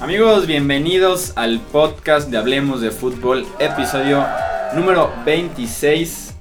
Amigos, 0.00 0.46
bienvenidos 0.46 1.32
al 1.36 1.60
podcast 1.60 2.28
de 2.28 2.36
Hablemos 2.36 2.80
de 2.80 2.90
Fútbol, 2.90 3.46
episodio 3.58 4.26
número 4.74 5.10
26. 5.24 6.34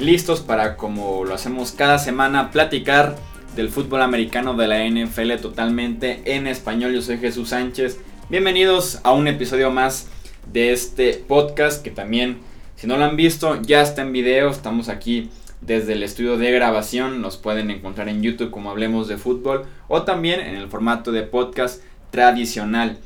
Listos 0.00 0.40
para, 0.40 0.76
como 0.76 1.24
lo 1.24 1.34
hacemos 1.34 1.72
cada 1.72 1.98
semana, 1.98 2.50
platicar 2.50 3.16
del 3.54 3.68
fútbol 3.68 4.02
americano 4.02 4.54
de 4.54 4.66
la 4.66 4.84
NFL 4.88 5.36
totalmente 5.40 6.22
en 6.24 6.46
español. 6.46 6.94
Yo 6.94 7.02
soy 7.02 7.18
Jesús 7.18 7.50
Sánchez. 7.50 8.00
Bienvenidos 8.28 9.00
a 9.04 9.12
un 9.12 9.28
episodio 9.28 9.70
más 9.70 10.08
de 10.52 10.72
este 10.72 11.14
podcast 11.14 11.82
que 11.82 11.90
también, 11.90 12.38
si 12.76 12.86
no 12.86 12.96
lo 12.96 13.04
han 13.04 13.16
visto, 13.16 13.60
ya 13.62 13.82
está 13.82 14.02
en 14.02 14.12
video. 14.12 14.50
Estamos 14.50 14.88
aquí 14.88 15.30
desde 15.62 15.94
el 15.94 16.02
estudio 16.02 16.36
de 16.36 16.50
grabación. 16.50 17.22
Nos 17.22 17.38
pueden 17.38 17.70
encontrar 17.70 18.08
en 18.08 18.22
YouTube 18.22 18.50
como 18.50 18.70
Hablemos 18.70 19.08
de 19.08 19.16
Fútbol 19.16 19.64
o 19.88 20.02
también 20.02 20.40
en 20.40 20.56
el 20.56 20.68
formato 20.68 21.12
de 21.12 21.22
podcast 21.22 21.82
tradicional. 22.10 22.98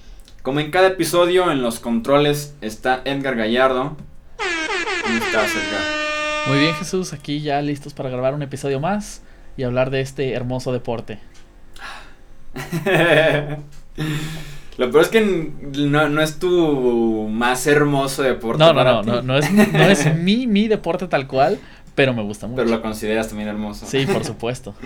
Como 0.42 0.60
en 0.60 0.70
cada 0.70 0.88
episodio, 0.88 1.50
en 1.50 1.62
los 1.62 1.78
controles 1.78 2.56
está 2.60 3.02
Edgar 3.04 3.36
Gallardo. 3.36 3.96
¿Cómo 5.02 5.18
estás, 5.18 5.50
Edgar? 5.52 5.96
Muy 6.48 6.58
bien, 6.58 6.74
Jesús, 6.74 7.12
aquí 7.12 7.40
ya 7.40 7.60
listos 7.62 7.92
para 7.94 8.08
grabar 8.08 8.34
un 8.34 8.42
episodio 8.42 8.78
más 8.78 9.22
y 9.56 9.64
hablar 9.64 9.90
de 9.90 10.00
este 10.00 10.32
hermoso 10.32 10.72
deporte. 10.72 11.18
Lo 14.78 14.90
peor 14.90 15.04
es 15.04 15.08
que 15.08 15.20
no, 15.22 16.22
es 16.22 16.38
tu 16.38 17.28
más 17.30 17.66
hermoso 17.66 18.22
deporte. 18.22 18.62
No, 18.62 18.72
no, 18.72 18.84
no, 18.84 19.02
no, 19.02 19.22
no, 19.22 19.38
es, 19.38 19.50
no 19.72 19.82
es 19.82 20.14
mi, 20.14 20.46
mi 20.46 20.68
deporte 20.68 21.08
tal 21.08 21.26
cual, 21.26 21.58
pero 21.96 22.14
me 22.14 22.22
gusta 22.22 22.46
mucho. 22.46 22.62
Pero 22.62 22.76
lo 22.76 22.82
consideras 22.82 23.28
también 23.28 23.48
hermoso. 23.48 23.86
Sí, 23.86 24.06
por 24.06 24.24
supuesto. 24.32 24.76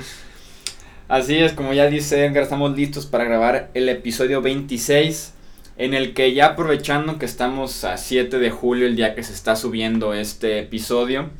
Así 1.09 1.37
es, 1.37 1.53
como 1.53 1.75
ya 1.75 1.89
dice 1.89 2.25
Edgar, 2.25 2.45
estamos 2.45 2.75
listos 2.77 3.05
para 3.05 3.25
grabar 3.25 3.71
el 3.75 3.89
episodio 3.89 4.41
26, 4.41 5.35
en 5.77 5.93
el 5.93 6.15
que 6.15 6.33
ya 6.33 6.47
aprovechando 6.47 7.19
que 7.19 7.27
estamos 7.27 7.83
a 7.85 7.97
7 7.97 8.39
de 8.39 8.51
julio, 8.51 8.87
el 8.87 8.95
día 8.95 9.17
que 9.17 9.25
se 9.25 9.33
está 9.33 9.57
subiendo 9.57 10.15
este 10.15 10.61
episodio, 10.61 11.31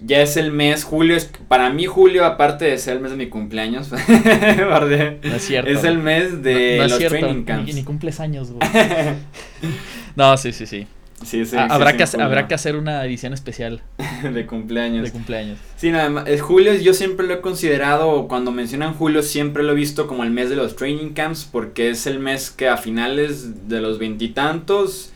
ya 0.00 0.22
es 0.22 0.38
el 0.38 0.52
mes, 0.52 0.84
julio 0.84 1.16
es, 1.16 1.30
para 1.48 1.68
mí 1.68 1.84
julio, 1.84 2.24
aparte 2.24 2.64
de 2.64 2.78
ser 2.78 2.96
el 2.96 3.02
mes 3.02 3.10
de 3.10 3.18
mi 3.18 3.28
cumpleaños, 3.28 3.92
es 3.92 5.42
cierto. 5.42 5.70
Es 5.70 5.84
el 5.84 5.98
mes 5.98 6.42
de 6.42 6.78
los 6.88 6.98
training 6.98 7.44
camps. 7.44 7.66
Ni, 7.66 7.74
ni 7.74 7.84
cumples 7.84 8.20
años, 8.20 8.52
güey. 8.52 8.66
no, 10.16 10.34
sí, 10.38 10.52
sí, 10.52 10.64
sí. 10.64 10.86
Sí, 11.24 11.42
habrá, 11.56 11.96
que 11.96 12.02
hacer, 12.02 12.20
habrá 12.20 12.46
que 12.46 12.54
hacer 12.54 12.76
una 12.76 13.04
edición 13.04 13.32
especial. 13.32 13.80
de 14.22 14.46
cumpleaños. 14.46 15.04
De 15.04 15.10
cumpleaños. 15.10 15.58
Sí, 15.76 15.90
nada 15.90 16.10
más. 16.10 16.40
Julio 16.40 16.74
yo 16.74 16.92
siempre 16.92 17.26
lo 17.26 17.34
he 17.34 17.40
considerado, 17.40 18.28
cuando 18.28 18.52
mencionan 18.52 18.94
julio, 18.94 19.22
siempre 19.22 19.62
lo 19.62 19.72
he 19.72 19.74
visto 19.74 20.06
como 20.06 20.24
el 20.24 20.30
mes 20.30 20.50
de 20.50 20.56
los 20.56 20.76
training 20.76 21.14
camps, 21.14 21.48
porque 21.50 21.90
es 21.90 22.06
el 22.06 22.18
mes 22.18 22.50
que 22.50 22.68
a 22.68 22.76
finales 22.76 23.68
de 23.68 23.80
los 23.80 23.98
veintitantos 23.98 25.12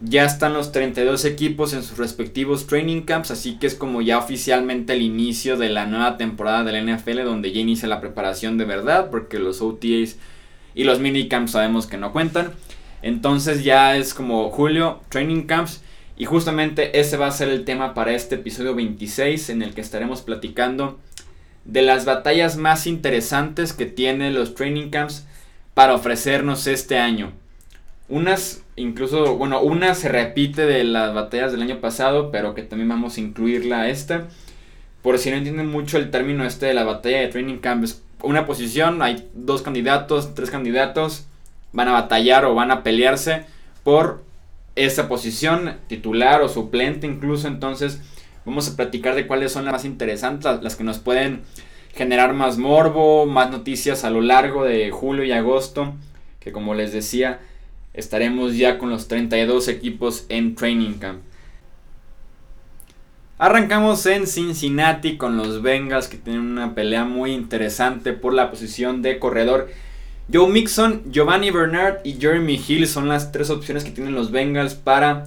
ya 0.00 0.24
están 0.24 0.52
los 0.52 0.72
32 0.72 1.24
equipos 1.24 1.72
en 1.72 1.82
sus 1.82 1.98
respectivos 1.98 2.66
training 2.66 3.02
camps, 3.02 3.30
así 3.30 3.58
que 3.58 3.66
es 3.66 3.74
como 3.74 4.02
ya 4.02 4.18
oficialmente 4.18 4.92
el 4.92 5.02
inicio 5.02 5.56
de 5.56 5.68
la 5.68 5.86
nueva 5.86 6.16
temporada 6.16 6.64
de 6.64 6.72
la 6.72 6.94
NFL, 6.94 7.22
donde 7.24 7.52
ya 7.52 7.60
inicia 7.60 7.88
la 7.88 8.00
preparación 8.00 8.58
de 8.58 8.64
verdad, 8.64 9.10
porque 9.10 9.38
los 9.38 9.62
OTAs 9.62 10.16
y 10.74 10.84
los 10.84 11.00
minicamps 11.00 11.52
sabemos 11.52 11.86
que 11.86 11.96
no 11.96 12.12
cuentan. 12.12 12.52
Entonces 13.04 13.64
ya 13.64 13.98
es 13.98 14.14
como 14.14 14.48
julio, 14.48 15.02
training 15.10 15.42
camps. 15.42 15.82
Y 16.16 16.24
justamente 16.24 16.98
ese 16.98 17.18
va 17.18 17.26
a 17.26 17.32
ser 17.32 17.50
el 17.50 17.66
tema 17.66 17.92
para 17.92 18.12
este 18.12 18.36
episodio 18.36 18.74
26 18.74 19.50
en 19.50 19.60
el 19.60 19.74
que 19.74 19.82
estaremos 19.82 20.22
platicando 20.22 20.98
de 21.66 21.82
las 21.82 22.06
batallas 22.06 22.56
más 22.56 22.86
interesantes 22.86 23.74
que 23.74 23.84
tienen 23.84 24.34
los 24.34 24.54
training 24.54 24.88
camps 24.88 25.26
para 25.74 25.92
ofrecernos 25.92 26.66
este 26.66 26.96
año. 26.98 27.32
Unas, 28.08 28.62
incluso, 28.74 29.36
bueno, 29.36 29.60
una 29.60 29.94
se 29.94 30.08
repite 30.08 30.64
de 30.64 30.84
las 30.84 31.12
batallas 31.12 31.52
del 31.52 31.60
año 31.60 31.82
pasado, 31.82 32.30
pero 32.30 32.54
que 32.54 32.62
también 32.62 32.88
vamos 32.88 33.18
a 33.18 33.20
incluirla 33.20 33.82
a 33.82 33.90
esta. 33.90 34.28
Por 35.02 35.18
si 35.18 35.30
no 35.30 35.36
entienden 35.36 35.66
mucho 35.66 35.98
el 35.98 36.10
término 36.10 36.46
este 36.46 36.64
de 36.66 36.74
la 36.74 36.84
batalla 36.84 37.20
de 37.20 37.28
training 37.28 37.58
camp, 37.58 37.84
es 37.84 38.02
una 38.22 38.46
posición, 38.46 39.02
hay 39.02 39.28
dos 39.34 39.60
candidatos, 39.60 40.34
tres 40.34 40.50
candidatos 40.50 41.26
van 41.74 41.88
a 41.88 41.92
batallar 41.92 42.46
o 42.46 42.54
van 42.54 42.70
a 42.70 42.82
pelearse 42.82 43.44
por 43.82 44.22
esa 44.76 45.08
posición 45.08 45.76
titular 45.88 46.40
o 46.40 46.48
suplente 46.48 47.06
incluso. 47.06 47.48
Entonces 47.48 48.00
vamos 48.46 48.70
a 48.70 48.76
platicar 48.76 49.14
de 49.14 49.26
cuáles 49.26 49.52
son 49.52 49.66
las 49.66 49.72
más 49.72 49.84
interesantes, 49.84 50.62
las 50.62 50.76
que 50.76 50.84
nos 50.84 50.98
pueden 50.98 51.42
generar 51.92 52.32
más 52.32 52.56
morbo, 52.58 53.26
más 53.26 53.50
noticias 53.50 54.04
a 54.04 54.10
lo 54.10 54.20
largo 54.20 54.64
de 54.64 54.90
julio 54.90 55.24
y 55.24 55.32
agosto, 55.32 55.94
que 56.40 56.52
como 56.52 56.74
les 56.74 56.92
decía, 56.92 57.40
estaremos 57.92 58.56
ya 58.56 58.78
con 58.78 58.90
los 58.90 59.08
32 59.08 59.68
equipos 59.68 60.26
en 60.28 60.54
Training 60.54 60.94
Camp. 60.94 61.22
Arrancamos 63.36 64.06
en 64.06 64.28
Cincinnati 64.28 65.16
con 65.16 65.36
los 65.36 65.60
Bengals 65.60 66.06
que 66.06 66.18
tienen 66.18 66.42
una 66.42 66.74
pelea 66.74 67.04
muy 67.04 67.32
interesante 67.32 68.12
por 68.12 68.32
la 68.32 68.50
posición 68.50 69.02
de 69.02 69.18
corredor 69.18 69.70
Joe 70.32 70.48
Mixon, 70.48 71.02
Giovanni 71.10 71.50
Bernard 71.50 71.98
y 72.02 72.14
Jeremy 72.14 72.58
Hill 72.66 72.86
son 72.86 73.08
las 73.08 73.30
tres 73.30 73.50
opciones 73.50 73.84
que 73.84 73.90
tienen 73.90 74.14
los 74.14 74.30
Bengals 74.30 74.74
para 74.74 75.26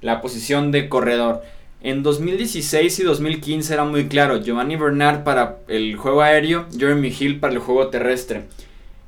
la 0.00 0.22
posición 0.22 0.72
de 0.72 0.88
corredor. 0.88 1.42
En 1.82 2.02
2016 2.02 3.00
y 3.00 3.02
2015 3.02 3.74
era 3.74 3.84
muy 3.84 4.08
claro, 4.08 4.38
Giovanni 4.38 4.76
Bernard 4.76 5.24
para 5.24 5.58
el 5.68 5.94
juego 5.96 6.22
aéreo, 6.22 6.66
Jeremy 6.76 7.14
Hill 7.18 7.38
para 7.38 7.52
el 7.52 7.58
juego 7.58 7.88
terrestre. 7.88 8.44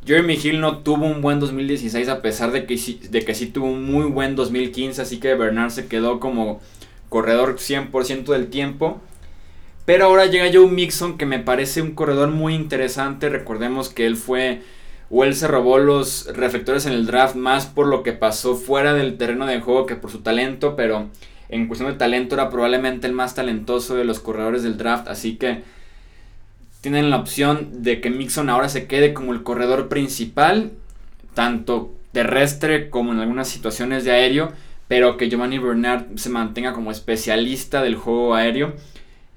Jeremy 0.04 0.34
Hill 0.34 0.60
no 0.60 0.78
tuvo 0.78 1.06
un 1.06 1.22
buen 1.22 1.40
2016 1.40 2.08
a 2.10 2.20
pesar 2.20 2.52
de 2.52 2.66
que, 2.66 2.78
de 3.08 3.24
que 3.24 3.34
sí 3.34 3.46
tuvo 3.46 3.66
un 3.68 3.90
muy 3.90 4.04
buen 4.04 4.36
2015, 4.36 5.00
así 5.00 5.18
que 5.18 5.34
Bernard 5.34 5.70
se 5.70 5.86
quedó 5.86 6.20
como 6.20 6.60
corredor 7.08 7.56
100% 7.56 8.24
del 8.24 8.48
tiempo. 8.48 9.00
Pero 9.86 10.06
ahora 10.06 10.26
llega 10.26 10.50
Joe 10.52 10.70
Mixon 10.70 11.16
que 11.16 11.24
me 11.24 11.38
parece 11.38 11.80
un 11.80 11.92
corredor 11.92 12.28
muy 12.30 12.54
interesante, 12.54 13.30
recordemos 13.30 13.88
que 13.88 14.04
él 14.04 14.16
fue 14.16 14.60
o 15.14 15.24
él 15.24 15.34
se 15.34 15.46
robó 15.46 15.78
los 15.78 16.26
reflectores 16.34 16.86
en 16.86 16.94
el 16.94 17.04
draft 17.04 17.36
más 17.36 17.66
por 17.66 17.86
lo 17.86 18.02
que 18.02 18.14
pasó 18.14 18.56
fuera 18.56 18.94
del 18.94 19.18
terreno 19.18 19.44
de 19.44 19.60
juego 19.60 19.84
que 19.84 19.94
por 19.94 20.10
su 20.10 20.20
talento, 20.20 20.74
pero 20.74 21.10
en 21.50 21.68
cuestión 21.68 21.92
de 21.92 21.98
talento 21.98 22.34
era 22.34 22.48
probablemente 22.48 23.08
el 23.08 23.12
más 23.12 23.34
talentoso 23.34 23.94
de 23.94 24.06
los 24.06 24.20
corredores 24.20 24.62
del 24.62 24.78
draft, 24.78 25.08
así 25.08 25.36
que 25.36 25.64
tienen 26.80 27.10
la 27.10 27.18
opción 27.18 27.82
de 27.82 28.00
que 28.00 28.08
Mixon 28.08 28.48
ahora 28.48 28.70
se 28.70 28.86
quede 28.86 29.12
como 29.12 29.34
el 29.34 29.42
corredor 29.42 29.90
principal, 29.90 30.72
tanto 31.34 31.94
terrestre 32.12 32.88
como 32.88 33.12
en 33.12 33.20
algunas 33.20 33.48
situaciones 33.48 34.04
de 34.04 34.12
aéreo, 34.12 34.52
pero 34.88 35.18
que 35.18 35.28
Giovanni 35.28 35.58
Bernard 35.58 36.06
se 36.16 36.30
mantenga 36.30 36.72
como 36.72 36.90
especialista 36.90 37.82
del 37.82 37.96
juego 37.96 38.34
aéreo 38.34 38.72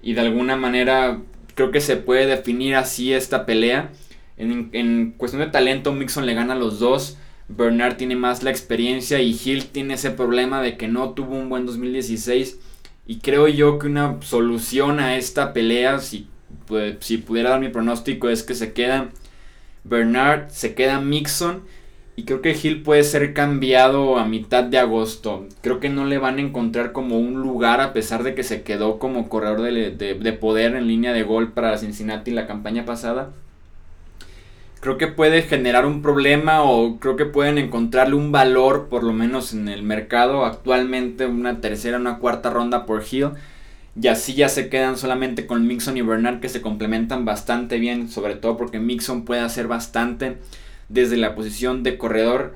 y 0.02 0.14
de 0.14 0.22
alguna 0.22 0.56
manera 0.56 1.20
creo 1.54 1.72
que 1.72 1.82
se 1.82 1.98
puede 1.98 2.28
definir 2.28 2.76
así 2.76 3.12
esta 3.12 3.46
pelea 3.46 3.90
en, 4.38 5.12
cuestión 5.12 5.42
de 5.42 5.50
talento, 5.50 5.94
Mixon 5.94 6.26
le 6.26 6.34
gana 6.34 6.54
a 6.54 6.58
los 6.58 6.80
dos. 6.80 7.18
Bernard 7.48 7.96
tiene 7.96 8.16
más 8.16 8.44
la 8.44 8.50
experiencia 8.50 9.22
y 9.22 9.40
Hill 9.44 9.68
tiene 9.68 9.94
ese 9.94 10.12
problema 10.12 10.62
de 10.62 10.78
que 10.78 10.88
no 10.88 11.12
tuvo 11.12 11.36
un 11.36 11.50
buen 11.50 11.66
2016. 11.66 12.60
Y 13.08 13.20
creo 13.20 13.48
yo 13.48 13.78
que 13.80 13.88
una 13.88 14.22
solución 14.22 15.00
a 15.00 15.16
esta 15.18 15.54
pelea, 15.54 16.00
si, 16.00 16.28
pues, 16.68 16.98
si 17.02 17.18
pudiera 17.18 17.52
dar 17.52 17.60
mi 17.60 17.70
pronóstico, 17.70 18.30
es 18.30 18.44
que 18.44 18.56
se 18.56 18.74
queda 18.74 19.10
Bernard, 19.84 20.50
se 20.50 20.74
queda 20.74 21.00
Mixon. 21.00 21.64
Y 22.18 22.24
creo 22.24 22.42
que 22.42 22.58
Hill 22.62 22.82
puede 22.82 23.04
ser 23.04 23.34
cambiado 23.34 24.18
a 24.18 24.26
mitad 24.26 24.64
de 24.64 24.78
agosto. 24.78 25.48
Creo 25.62 25.80
que 25.82 25.90
no 25.90 26.06
le 26.06 26.18
van 26.18 26.38
a 26.38 26.42
encontrar 26.42 26.94
como 26.94 27.20
un 27.20 27.42
lugar 27.42 27.82
a 27.82 27.92
pesar 27.94 28.24
de 28.24 28.34
que 28.34 28.44
se 28.44 28.64
quedó 28.64 29.00
como 29.00 29.28
corredor 29.28 29.62
de, 29.62 29.92
de 29.92 30.34
poder 30.34 30.76
en 30.76 30.88
línea 30.88 31.12
de 31.12 31.24
gol 31.24 31.52
para 31.52 31.78
Cincinnati 31.78 32.32
la 32.32 32.48
campaña 32.48 32.86
pasada 32.86 33.34
creo 34.86 35.00
que 35.00 35.08
puede 35.08 35.42
generar 35.42 35.88
un 35.88 36.04
problema 36.04 36.62
o 36.62 37.00
creo 37.00 37.16
que 37.16 37.26
pueden 37.26 37.58
encontrarle 37.58 38.14
un 38.14 38.32
valor, 38.32 38.88
por 38.88 39.02
lo 39.02 39.14
menos 39.14 39.52
en 39.52 39.68
el 39.68 39.82
mercado 39.82 40.46
actualmente, 40.46 41.26
una 41.26 41.60
tercera, 41.60 41.98
una 41.98 42.20
cuarta 42.20 42.52
ronda 42.52 42.86
por 42.86 43.04
Hill. 43.10 43.30
Y 44.00 44.10
así 44.10 44.36
ya 44.36 44.48
se 44.48 44.70
quedan 44.70 44.96
solamente 44.96 45.48
con 45.48 45.66
Mixon 45.66 45.98
y 45.98 46.04
Bernard 46.04 46.40
que 46.40 46.50
se 46.50 46.62
complementan 46.62 47.26
bastante 47.26 47.80
bien, 47.80 48.10
sobre 48.10 48.36
todo 48.36 48.58
porque 48.58 48.78
Mixon 48.78 49.26
puede 49.26 49.42
hacer 49.42 49.68
bastante 49.68 50.38
desde 50.88 51.18
la 51.18 51.34
posición 51.34 51.82
de 51.82 51.98
corredor. 51.98 52.54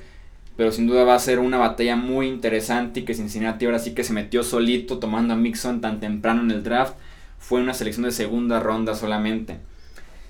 Pero 0.55 0.71
sin 0.71 0.85
duda 0.85 1.05
va 1.05 1.15
a 1.15 1.19
ser 1.19 1.39
una 1.39 1.57
batalla 1.57 1.95
muy 1.95 2.27
interesante 2.27 2.99
y 2.99 3.05
que 3.05 3.15
Cincinnati 3.15 3.65
ahora 3.65 3.79
sí 3.79 3.95
que 3.95 4.03
se 4.03 4.13
metió 4.13 4.43
solito 4.43 4.99
tomando 4.99 5.33
a 5.33 5.37
Mixon 5.37 5.81
tan 5.81 5.99
temprano 5.99 6.43
en 6.43 6.51
el 6.51 6.61
draft. 6.61 6.93
Fue 7.39 7.59
una 7.59 7.73
selección 7.73 8.05
de 8.05 8.11
segunda 8.11 8.59
ronda 8.59 8.93
solamente. 8.93 9.57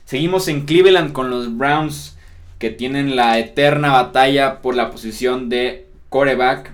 Seguimos 0.10 0.48
en 0.48 0.66
Cleveland 0.66 1.12
con 1.12 1.30
los 1.30 1.56
Browns 1.56 2.18
que 2.58 2.72
tienen 2.72 3.16
la 3.16 3.38
eterna 3.38 3.92
batalla 3.92 4.60
por 4.60 4.74
la 4.74 4.90
posición 4.90 5.50
de 5.50 5.86
coreback. 6.10 6.72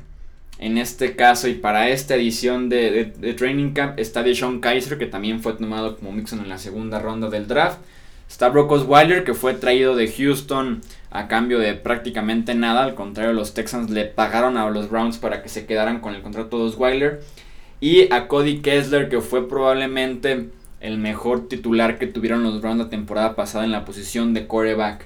en 0.57 0.77
este 0.77 1.17
caso 1.17 1.49
y 1.49 1.55
para 1.55 1.89
esta 1.89 2.15
edición 2.15 2.69
de, 2.69 3.11
Training 3.37 3.73
Camp 3.73 3.99
está 3.99 4.23
Deshaun 4.23 4.61
Kaiser, 4.61 4.97
que 4.97 5.05
también 5.05 5.41
fue 5.41 5.51
tomado 5.51 5.97
como 5.97 6.13
Mixon 6.13 6.39
en 6.39 6.47
la 6.47 6.57
segunda 6.57 6.99
ronda 6.99 7.29
del 7.29 7.45
draft. 7.45 7.79
Está 8.29 8.47
Brock 8.47 8.71
Osweiler, 8.71 9.25
que 9.25 9.33
fue 9.33 9.53
traído 9.53 9.97
de 9.97 10.07
Houston 10.07 10.79
a 11.11 11.27
cambio 11.27 11.59
de 11.59 11.73
prácticamente 11.73 12.55
nada. 12.55 12.85
Al 12.85 12.95
contrario, 12.95 13.33
los 13.33 13.53
Texans 13.53 13.89
le 13.89 14.05
pagaron 14.05 14.55
a 14.55 14.69
los 14.69 14.89
Browns 14.89 15.17
para 15.17 15.43
que 15.43 15.49
se 15.49 15.65
quedaran 15.65 15.99
con 15.99 16.15
el 16.15 16.21
contrato 16.21 16.57
de 16.57 16.63
Osweiler. 16.69 17.21
Y 17.81 18.13
a 18.13 18.29
Cody 18.29 18.59
Kessler, 18.59 19.09
que 19.09 19.19
fue 19.19 19.49
probablemente 19.49 20.51
el 20.85 20.97
mejor 20.97 21.47
titular 21.47 21.97
que 21.97 22.07
tuvieron 22.07 22.43
los 22.43 22.61
Browns 22.61 22.79
la 22.79 22.89
temporada 22.89 23.35
pasada 23.35 23.65
en 23.65 23.71
la 23.71 23.85
posición 23.85 24.33
de 24.33 24.45
quarterback. 24.45 25.05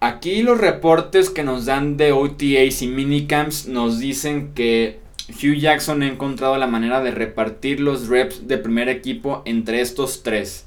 Aquí 0.00 0.42
los 0.42 0.58
reportes 0.60 1.30
que 1.30 1.42
nos 1.42 1.64
dan 1.64 1.96
de 1.96 2.12
OTAs 2.12 2.82
y 2.82 2.86
minicamps 2.88 3.66
nos 3.66 3.98
dicen 3.98 4.52
que 4.54 5.00
Hugh 5.30 5.56
Jackson 5.56 6.02
ha 6.02 6.06
encontrado 6.06 6.58
la 6.58 6.66
manera 6.66 7.02
de 7.02 7.10
repartir 7.10 7.80
los 7.80 8.08
reps 8.08 8.46
de 8.46 8.58
primer 8.58 8.88
equipo 8.88 9.42
entre 9.46 9.80
estos 9.80 10.22
tres. 10.22 10.66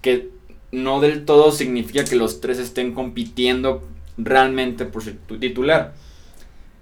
Que 0.00 0.30
no 0.72 1.00
del 1.00 1.24
todo 1.24 1.52
significa 1.52 2.04
que 2.04 2.16
los 2.16 2.40
tres 2.40 2.58
estén 2.58 2.92
compitiendo 2.94 3.86
realmente 4.16 4.86
por 4.86 5.04
ser 5.04 5.16
titular. 5.38 5.94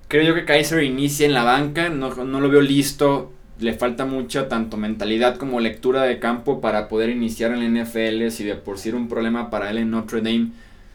Creo 0.06 0.23
yo 0.23 0.35
que 0.35 0.44
Kaiser 0.44 0.85
inicia 0.85 1.27
en 1.27 1.35
la 1.35 1.43
banca, 1.43 1.88
no, 1.88 2.15
no 2.15 2.41
lo 2.41 2.49
veo 2.49 2.61
listo, 2.61 3.32
le 3.59 3.73
falta 3.75 4.05
mucha 4.05 4.49
tanto 4.49 4.77
mentalidad 4.77 5.37
como 5.37 5.61
lectura 5.61 6.03
de 6.03 6.19
campo 6.19 6.61
para 6.61 6.89
poder 6.89 7.11
iniciar 7.11 7.53
en 7.53 7.75
la 7.75 7.83
NFL. 7.83 8.29
Si 8.31 8.45
de 8.45 8.56
por 8.56 8.79
sí 8.79 8.89
era 8.89 8.99
un 8.99 9.09
problema 9.09 9.51
para 9.51 9.71
él 9.71 9.79
en 9.79 9.91
Notre 9.91 10.21
Dame, 10.21 10.51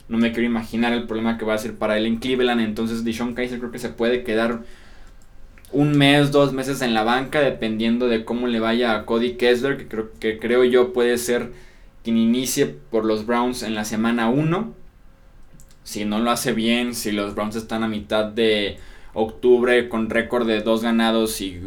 no 0.09 0.17
me 0.17 0.31
quiero 0.31 0.47
imaginar 0.47 0.91
el 0.93 1.03
problema 1.05 1.37
que 1.37 1.45
va 1.45 1.53
a 1.53 1.57
ser 1.57 1.75
para 1.75 1.97
él 1.97 2.05
en 2.05 2.17
Cleveland. 2.17 2.61
Entonces, 2.61 3.03
Dishon 3.03 3.33
Kaiser 3.33 3.59
creo 3.59 3.71
que 3.71 3.79
se 3.79 3.89
puede 3.89 4.23
quedar 4.23 4.63
un 5.71 5.97
mes, 5.97 6.31
dos 6.31 6.51
meses 6.51 6.81
en 6.81 6.93
la 6.93 7.03
banca, 7.03 7.41
dependiendo 7.41 8.07
de 8.07 8.25
cómo 8.25 8.47
le 8.47 8.59
vaya 8.59 8.95
a 8.95 9.05
Cody 9.05 9.33
Kessler, 9.33 9.77
que 9.77 9.87
creo, 9.87 10.09
que 10.19 10.39
creo 10.39 10.63
yo 10.63 10.93
puede 10.93 11.17
ser 11.17 11.51
quien 12.03 12.17
inicie 12.17 12.65
por 12.65 13.05
los 13.05 13.25
Browns 13.25 13.63
en 13.63 13.75
la 13.75 13.85
semana 13.85 14.29
1. 14.29 14.73
Si 15.83 16.05
no 16.05 16.19
lo 16.19 16.31
hace 16.31 16.53
bien, 16.53 16.95
si 16.95 17.11
los 17.11 17.35
Browns 17.35 17.55
están 17.55 17.83
a 17.83 17.87
mitad 17.87 18.25
de 18.25 18.77
octubre 19.19 19.89
con 19.89 20.09
récord 20.09 20.47
de 20.47 20.61
2 20.61 20.81
ganados 20.81 21.41
y 21.41 21.59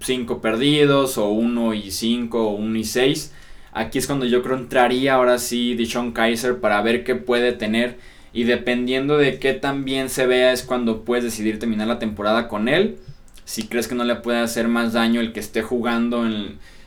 5 0.00 0.40
perdidos, 0.40 1.18
o 1.18 1.28
1 1.28 1.74
y 1.74 1.90
5, 1.90 2.48
o 2.48 2.54
1 2.54 2.78
y 2.78 2.84
6 2.84 3.34
Aquí 3.72 3.98
es 3.98 4.06
cuando 4.06 4.26
yo 4.26 4.42
creo 4.42 4.56
entraría 4.56 5.14
ahora 5.14 5.38
sí 5.38 5.74
Dishon 5.74 6.12
Kaiser 6.12 6.58
para 6.58 6.80
ver 6.82 7.04
qué 7.04 7.14
puede 7.14 7.52
tener. 7.52 7.98
Y 8.32 8.44
dependiendo 8.44 9.16
de 9.16 9.38
qué 9.38 9.54
tan 9.54 9.84
bien 9.84 10.08
se 10.08 10.26
vea 10.26 10.52
es 10.52 10.62
cuando 10.62 11.04
puedes 11.04 11.24
decidir 11.24 11.58
terminar 11.58 11.86
la 11.86 11.98
temporada 11.98 12.48
con 12.48 12.68
él. 12.68 12.98
Si 13.44 13.68
crees 13.68 13.88
que 13.88 13.94
no 13.94 14.04
le 14.04 14.16
puede 14.16 14.38
hacer 14.38 14.68
más 14.68 14.92
daño 14.92 15.20
el 15.20 15.32
que 15.32 15.40
esté 15.40 15.62
jugando 15.62 16.26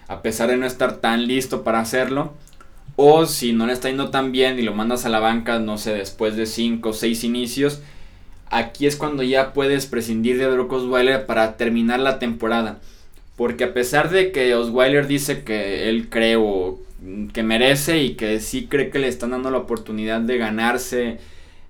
a 0.08 0.22
pesar 0.22 0.50
de 0.50 0.58
no 0.58 0.66
estar 0.66 0.98
tan 0.98 1.28
listo 1.28 1.64
para 1.64 1.80
hacerlo. 1.80 2.34
O 2.98 3.26
si 3.26 3.54
no 3.54 3.68
le 3.68 3.74
está 3.74 3.88
yendo 3.88 4.10
tan 4.10 4.32
bien 4.32 4.60
y 4.60 4.62
lo 4.62 4.74
mandas 4.74 5.06
a 5.06 5.10
la 5.10 5.20
banca, 5.20 5.60
no 5.60 5.78
sé, 5.78 5.94
después 5.94 6.36
de 6.36 6.46
5 6.46 6.90
o 6.90 6.94
6 6.94 7.24
inicios. 7.24 7.82
Aquí 8.52 8.86
es 8.86 8.98
cuando 8.98 9.24
ya 9.24 9.54
puedes 9.54 9.86
prescindir 9.86 10.38
de 10.38 10.48
Brock 10.48 10.74
Osweiler 10.74 11.26
para 11.26 11.56
terminar 11.56 12.02
la 12.02 12.20
temporada. 12.20 12.80
Porque 13.38 13.64
a 13.64 13.74
pesar 13.74 14.10
de 14.10 14.34
que 14.34 14.54
Osweiler 14.54 15.08
dice 15.08 15.44
que 15.44 15.90
él 15.90 16.10
cree 16.10 16.36
o 16.36 16.78
que 17.34 17.44
merece 17.44 18.04
y 18.04 18.16
que 18.16 18.42
sí 18.42 18.68
cree 18.68 18.90
que 18.90 19.00
le 19.00 19.08
están 19.08 19.32
dando 19.32 19.52
la 19.52 19.58
oportunidad 19.58 20.20
de 20.20 20.38
ganarse 20.38 21.20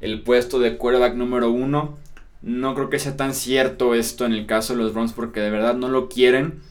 el 0.02 0.22
puesto 0.22 0.60
de 0.60 0.78
quarterback 0.78 1.14
número 1.14 1.52
uno, 1.52 1.98
no 2.42 2.74
creo 2.74 2.90
que 2.90 2.98
sea 2.98 3.16
tan 3.16 3.36
cierto 3.36 3.94
esto 3.94 4.26
en 4.26 4.34
el 4.34 4.48
caso 4.48 4.74
de 4.74 4.82
los 4.82 4.94
Browns 4.94 5.14
porque 5.14 5.40
de 5.40 5.52
verdad 5.52 5.76
no 5.76 5.88
lo 5.88 6.10
quieren. 6.10 6.62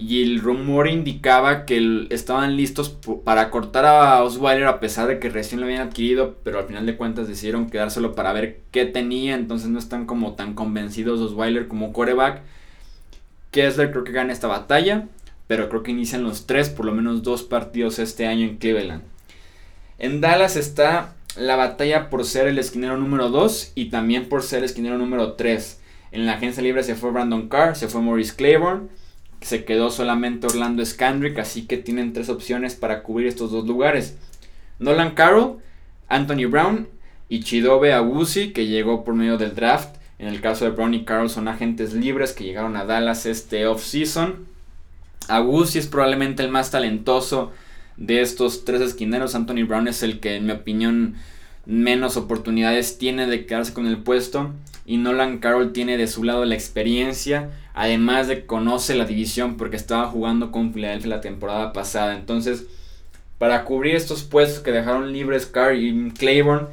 Y 0.00 0.22
el 0.22 0.38
rumor 0.38 0.86
indicaba 0.86 1.64
que 1.64 2.06
estaban 2.10 2.56
listos 2.56 2.96
para 3.24 3.50
cortar 3.50 3.84
a 3.84 4.22
Osweiler 4.22 4.68
a 4.68 4.78
pesar 4.78 5.08
de 5.08 5.18
que 5.18 5.28
recién 5.28 5.60
lo 5.60 5.66
habían 5.66 5.88
adquirido, 5.88 6.36
pero 6.44 6.60
al 6.60 6.66
final 6.66 6.86
de 6.86 6.96
cuentas 6.96 7.26
decidieron 7.26 7.68
quedárselo 7.68 8.14
para 8.14 8.32
ver 8.32 8.60
qué 8.70 8.84
tenía, 8.84 9.34
entonces 9.34 9.70
no 9.70 9.80
están 9.80 10.06
como 10.06 10.34
tan 10.34 10.54
convencidos 10.54 11.18
Osweiler 11.18 11.66
como 11.66 11.92
quarterback. 11.92 12.42
Kessler 13.50 13.90
creo 13.90 14.04
que 14.04 14.12
gana 14.12 14.32
esta 14.32 14.46
batalla, 14.46 15.08
pero 15.48 15.68
creo 15.68 15.82
que 15.82 15.90
inician 15.90 16.22
los 16.22 16.46
tres, 16.46 16.70
por 16.70 16.86
lo 16.86 16.92
menos 16.92 17.24
dos 17.24 17.42
partidos 17.42 17.98
este 17.98 18.28
año 18.28 18.46
en 18.46 18.58
Cleveland. 18.58 19.02
En 19.98 20.20
Dallas 20.20 20.54
está 20.54 21.16
la 21.36 21.56
batalla 21.56 22.08
por 22.08 22.24
ser 22.24 22.46
el 22.46 22.60
esquinero 22.60 22.96
número 22.98 23.30
2 23.30 23.72
y 23.74 23.86
también 23.86 24.28
por 24.28 24.44
ser 24.44 24.60
el 24.60 24.66
esquinero 24.66 24.96
número 24.96 25.32
3. 25.32 25.80
En 26.12 26.24
la 26.24 26.34
agencia 26.34 26.62
libre 26.62 26.84
se 26.84 26.94
fue 26.94 27.10
Brandon 27.10 27.48
Carr, 27.48 27.74
se 27.74 27.88
fue 27.88 28.00
Maurice 28.00 28.36
Claiborne, 28.36 28.88
se 29.40 29.64
quedó 29.64 29.90
solamente 29.90 30.46
Orlando 30.46 30.84
Scandrick, 30.84 31.38
así 31.38 31.66
que 31.66 31.76
tienen 31.76 32.12
tres 32.12 32.28
opciones 32.28 32.74
para 32.74 33.02
cubrir 33.02 33.28
estos 33.28 33.50
dos 33.50 33.66
lugares. 33.66 34.16
Nolan 34.78 35.14
Carroll, 35.14 35.58
Anthony 36.08 36.46
Brown 36.48 36.88
y 37.28 37.40
Chidobe 37.40 37.92
Agusi, 37.92 38.52
que 38.52 38.66
llegó 38.66 39.04
por 39.04 39.14
medio 39.14 39.38
del 39.38 39.54
draft. 39.54 39.96
En 40.18 40.28
el 40.28 40.40
caso 40.40 40.64
de 40.64 40.72
Brown 40.72 40.94
y 40.94 41.04
Carroll 41.04 41.30
son 41.30 41.46
agentes 41.46 41.92
libres 41.92 42.32
que 42.32 42.44
llegaron 42.44 42.76
a 42.76 42.84
Dallas 42.84 43.26
este 43.26 43.66
off-season. 43.66 44.46
Agusi 45.28 45.78
es 45.78 45.86
probablemente 45.86 46.42
el 46.42 46.50
más 46.50 46.70
talentoso 46.70 47.52
de 47.96 48.20
estos 48.20 48.64
tres 48.64 48.80
esquineros. 48.80 49.34
Anthony 49.34 49.64
Brown 49.66 49.86
es 49.88 50.02
el 50.02 50.20
que, 50.20 50.36
en 50.36 50.46
mi 50.46 50.52
opinión, 50.52 51.16
menos 51.68 52.16
oportunidades 52.16 52.98
tiene 52.98 53.26
de 53.26 53.46
quedarse 53.46 53.72
con 53.72 53.86
el 53.86 53.98
puesto. 53.98 54.50
Y 54.84 54.96
Nolan 54.96 55.38
Carroll 55.38 55.72
tiene 55.72 55.96
de 55.96 56.08
su 56.08 56.24
lado 56.24 56.44
la 56.44 56.56
experiencia. 56.56 57.50
Además 57.74 58.26
de 58.26 58.46
conoce 58.46 58.96
la 58.96 59.04
división 59.04 59.56
porque 59.56 59.76
estaba 59.76 60.08
jugando 60.08 60.50
con 60.50 60.72
Philadelphia 60.72 61.10
la 61.10 61.20
temporada 61.20 61.72
pasada. 61.72 62.16
Entonces, 62.16 62.64
para 63.38 63.64
cubrir 63.64 63.94
estos 63.94 64.24
puestos 64.24 64.60
que 64.60 64.72
dejaron 64.72 65.12
libres 65.12 65.46
Carr 65.46 65.76
y 65.76 66.10
Claiborne 66.10 66.66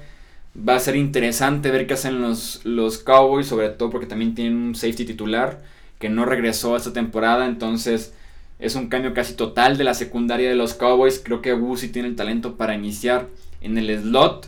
Va 0.58 0.76
a 0.76 0.80
ser 0.80 0.96
interesante 0.96 1.70
ver 1.70 1.86
qué 1.86 1.96
hacen 1.96 2.22
los, 2.22 2.62
los 2.64 2.98
Cowboys, 3.00 3.48
sobre 3.48 3.70
todo 3.70 3.90
porque 3.90 4.08
también 4.08 4.36
tienen 4.36 4.56
un 4.56 4.76
safety 4.76 5.04
titular 5.04 5.62
que 6.00 6.08
no 6.08 6.24
regresó 6.24 6.78
esta 6.78 6.94
temporada, 6.94 7.46
entonces 7.46 8.14
es 8.58 8.76
un 8.76 8.88
cambio 8.88 9.14
casi 9.14 9.34
total 9.34 9.78
de 9.78 9.84
la 9.84 9.94
secundaria 9.94 10.48
de 10.48 10.56
los 10.56 10.74
Cowboys. 10.74 11.22
Creo 11.24 11.42
que 11.42 11.54
Wusi 11.54 11.90
tiene 11.90 12.08
el 12.08 12.16
talento 12.16 12.56
para 12.56 12.74
iniciar 12.74 13.28
en 13.60 13.78
el 13.78 14.00
slot 14.00 14.48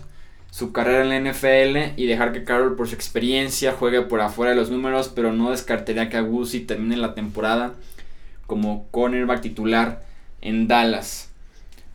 su 0.51 0.71
carrera 0.71 1.03
en 1.03 1.09
la 1.09 1.31
NFL 1.31 1.99
y 1.99 2.05
dejar 2.05 2.31
que 2.31 2.43
Carroll 2.43 2.75
por 2.75 2.87
su 2.87 2.95
experiencia 2.95 3.73
juegue 3.73 4.01
por 4.01 4.21
afuera 4.21 4.51
de 4.51 4.57
los 4.57 4.71
números, 4.71 5.11
pero 5.13 5.31
no 5.33 5.51
descartaría 5.51 6.09
que 6.09 6.17
Agusi 6.17 6.61
termine 6.61 6.97
la 6.97 7.13
temporada 7.13 7.73
como 8.45 8.87
cornerback 8.91 9.41
titular 9.41 10.03
en 10.41 10.67
Dallas. 10.67 11.31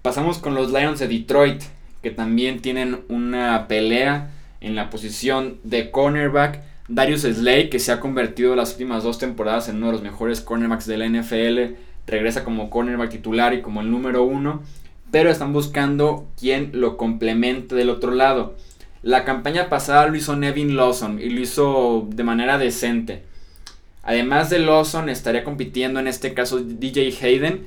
Pasamos 0.03 0.39
con 0.39 0.55
los 0.55 0.73
Lions 0.73 0.99
de 1.01 1.09
Detroit 1.09 1.63
que 2.03 2.11
también 2.11 2.61
tienen 2.61 3.01
una 3.09 3.69
pelea 3.69 4.31
en 4.61 4.75
la 4.75 4.91
posición 4.91 5.59
de 5.63 5.91
cornerback. 5.91 6.61
Darius 6.89 7.23
Slay, 7.23 7.71
que 7.71 7.79
se 7.79 7.93
ha 7.93 8.01
convertido 8.01 8.57
las 8.57 8.73
últimas 8.73 9.05
dos 9.05 9.19
temporadas 9.19 9.69
en 9.69 9.77
uno 9.77 9.87
de 9.87 9.93
los 9.93 10.03
mejores 10.03 10.41
cornerbacks 10.41 10.87
de 10.87 10.99
la 10.99 11.09
NFL, 11.09 11.77
regresa 12.07 12.45
como 12.45 12.71
cornerback 12.71 13.11
titular 13.11 13.55
y 13.55 13.63
como 13.63 13.81
el 13.81 13.91
número 13.91 14.25
uno, 14.25 14.63
pero 15.13 15.31
están 15.31 15.53
buscando 15.53 16.27
quien 16.41 16.71
lo 16.73 16.97
complemente 16.97 17.77
del 17.77 17.91
otro 17.91 18.11
lado. 18.11 18.57
La 19.03 19.25
campaña 19.25 19.69
pasada 19.69 20.09
lo 20.09 20.17
hizo 20.17 20.35
Nevin 20.35 20.75
Lawson 20.75 21.21
y 21.21 21.29
lo 21.29 21.41
hizo 21.41 22.09
de 22.09 22.25
manera 22.25 22.59
decente. 22.59 23.23
Además 24.03 24.49
de 24.49 24.59
Lawson, 24.59 25.11
estaría 25.11 25.45
compitiendo 25.45 26.01
en 26.01 26.09
este 26.09 26.35
caso 26.35 26.61
DJ 26.61 27.15
Hayden, 27.21 27.65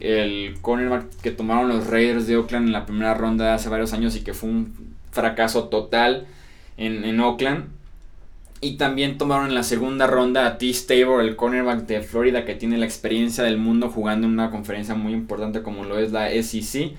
el 0.00 0.58
cornerback 0.60 1.08
que 1.22 1.30
tomaron 1.30 1.68
los 1.68 1.86
Raiders 1.86 2.26
de 2.26 2.36
Oakland 2.36 2.66
en 2.66 2.72
la 2.72 2.84
primera 2.84 3.14
ronda 3.14 3.54
hace 3.54 3.68
varios 3.68 3.92
años 3.92 4.16
y 4.16 4.20
que 4.20 4.34
fue 4.34 4.50
un 4.50 4.74
fracaso 5.12 5.68
total 5.68 6.26
en, 6.76 7.04
en 7.04 7.20
Oakland. 7.20 7.66
Y 8.60 8.76
también 8.76 9.18
tomaron 9.18 9.46
en 9.46 9.54
la 9.54 9.62
segunda 9.62 10.06
ronda 10.06 10.46
a 10.46 10.58
T. 10.58 10.72
Tabor, 10.86 11.22
el 11.22 11.36
cornerback 11.36 11.86
de 11.86 12.02
Florida 12.02 12.44
que 12.44 12.54
tiene 12.54 12.76
la 12.76 12.86
experiencia 12.86 13.44
del 13.44 13.56
mundo 13.56 13.88
jugando 13.88 14.26
en 14.26 14.32
una 14.32 14.50
conferencia 14.50 14.94
muy 14.94 15.12
importante 15.12 15.62
como 15.62 15.84
lo 15.84 15.98
es 15.98 16.10
la 16.10 16.30
SEC. 16.30 16.92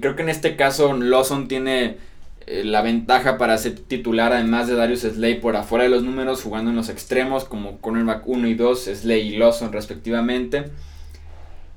creo 0.00 0.14
que 0.14 0.22
en 0.22 0.28
este 0.28 0.54
caso 0.54 0.92
Lawson 0.92 1.48
tiene 1.48 1.96
eh, 2.46 2.62
la 2.64 2.82
ventaja 2.82 3.36
para 3.36 3.58
ser 3.58 3.80
titular 3.80 4.32
además 4.32 4.68
de 4.68 4.74
Darius 4.74 5.00
Slay 5.00 5.40
por 5.40 5.56
afuera 5.56 5.84
de 5.84 5.90
los 5.90 6.02
números 6.04 6.42
jugando 6.42 6.70
en 6.70 6.76
los 6.76 6.88
extremos 6.88 7.44
como 7.44 7.78
cornerback 7.78 8.26
1 8.26 8.48
y 8.48 8.54
2, 8.54 8.90
Slay 8.94 9.34
y 9.34 9.36
Lawson 9.38 9.72
respectivamente. 9.72 10.66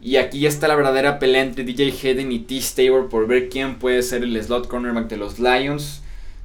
Y 0.01 0.15
aquí 0.15 0.45
está 0.45 0.67
la 0.67 0.75
verdadera 0.75 1.19
pelea 1.19 1.43
entre 1.43 1.63
DJ 1.63 1.93
Hayden 2.01 2.31
y 2.31 2.39
T. 2.39 2.59
Stabor 2.61 3.09
por 3.09 3.27
ver 3.27 3.49
quién 3.49 3.75
puede 3.75 4.01
ser 4.01 4.23
el 4.23 4.41
slot 4.41 4.67
cornerback 4.67 5.07
de 5.07 5.17
los 5.17 5.39
Lions. 5.39 6.01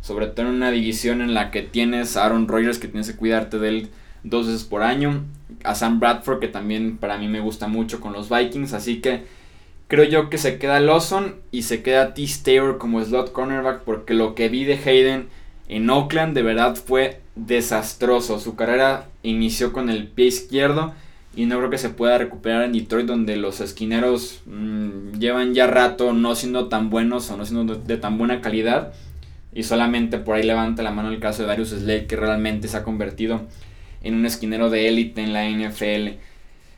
Sobre 0.07 0.29
todo 0.29 0.47
en 0.47 0.55
una 0.55 0.71
división 0.71 1.21
en 1.21 1.35
la 1.35 1.51
que 1.51 1.63
tienes 1.63 2.17
a 2.17 2.25
Aaron 2.25 2.47
Rodgers 2.47 2.79
que 2.79 2.87
tienes 2.87 3.11
que 3.11 3.17
cuidarte 3.17 3.59
de 3.59 3.69
él 3.69 3.89
dos 4.23 4.47
veces 4.47 4.63
por 4.63 4.85
año. 4.85 5.25
A 5.65 5.75
Sam 5.75 5.99
Bradford 5.99 6.39
que 6.39 6.47
también 6.47 6.97
para 6.97 7.19
mí 7.19 7.27
me 7.27 7.41
gusta 7.41 7.67
mucho 7.67 8.01
con 8.01 8.13
los 8.13 8.31
Vikings. 8.31 8.73
Así 8.73 9.01
que 9.01 9.25
creo 9.89 10.05
yo 10.05 10.31
que 10.31 10.39
se 10.39 10.59
queda 10.59 10.79
Lawson 10.79 11.35
y 11.51 11.63
se 11.63 11.83
queda 11.83 12.15
T. 12.15 12.25
Stabor 12.25 12.79
como 12.79 13.03
slot 13.03 13.33
cornerback 13.33 13.81
porque 13.81 14.15
lo 14.15 14.37
que 14.37 14.49
vi 14.49 14.65
de 14.65 14.75
Hayden 14.79 15.27
en 15.67 15.91
Oakland 15.91 16.35
de 16.35 16.43
verdad 16.43 16.77
fue 16.77 17.21
desastroso. 17.35 18.39
Su 18.39 18.55
carrera 18.55 19.09
inició 19.25 19.73
con 19.73 19.91
el 19.91 20.07
pie 20.07 20.27
izquierdo 20.27 20.95
y 21.37 21.47
no 21.47 21.59
creo 21.59 21.71
que 21.71 21.79
se 21.79 21.91
pueda 21.91 22.17
recuperar 22.17 22.63
en 22.63 22.73
Detroit 22.73 23.07
donde 23.07 23.37
los 23.37 23.61
esquineros 23.61 24.41
mm, 24.47 25.19
llevan 25.19 25.53
ya 25.53 25.67
rato 25.67 26.13
no 26.13 26.35
siendo 26.35 26.69
tan 26.69 26.89
buenos 26.89 27.31
o 27.31 27.37
no 27.37 27.45
siendo 27.45 27.75
de, 27.75 27.97
tan 27.99 28.19
buena 28.19 28.41
calidad. 28.41 28.95
Y 29.57 29.63
solamente 29.63 30.19
por 30.19 30.37
ahí 30.37 30.43
levanta 30.43 30.83
la 30.83 30.91
mano 30.91 31.09
el 31.09 31.19
caso 31.19 31.41
de 31.41 31.49
Darius 31.49 31.71
Slade 31.71 32.07
que 32.07 32.15
realmente 32.15 32.69
se 32.69 32.77
ha 32.77 32.83
convertido 32.83 33.47
en 34.03 34.15
un 34.15 34.27
esquinero 34.27 34.69
de 34.69 34.87
élite 34.87 35.23
en 35.23 35.33
la 35.33 35.49
NFL. 35.49 36.19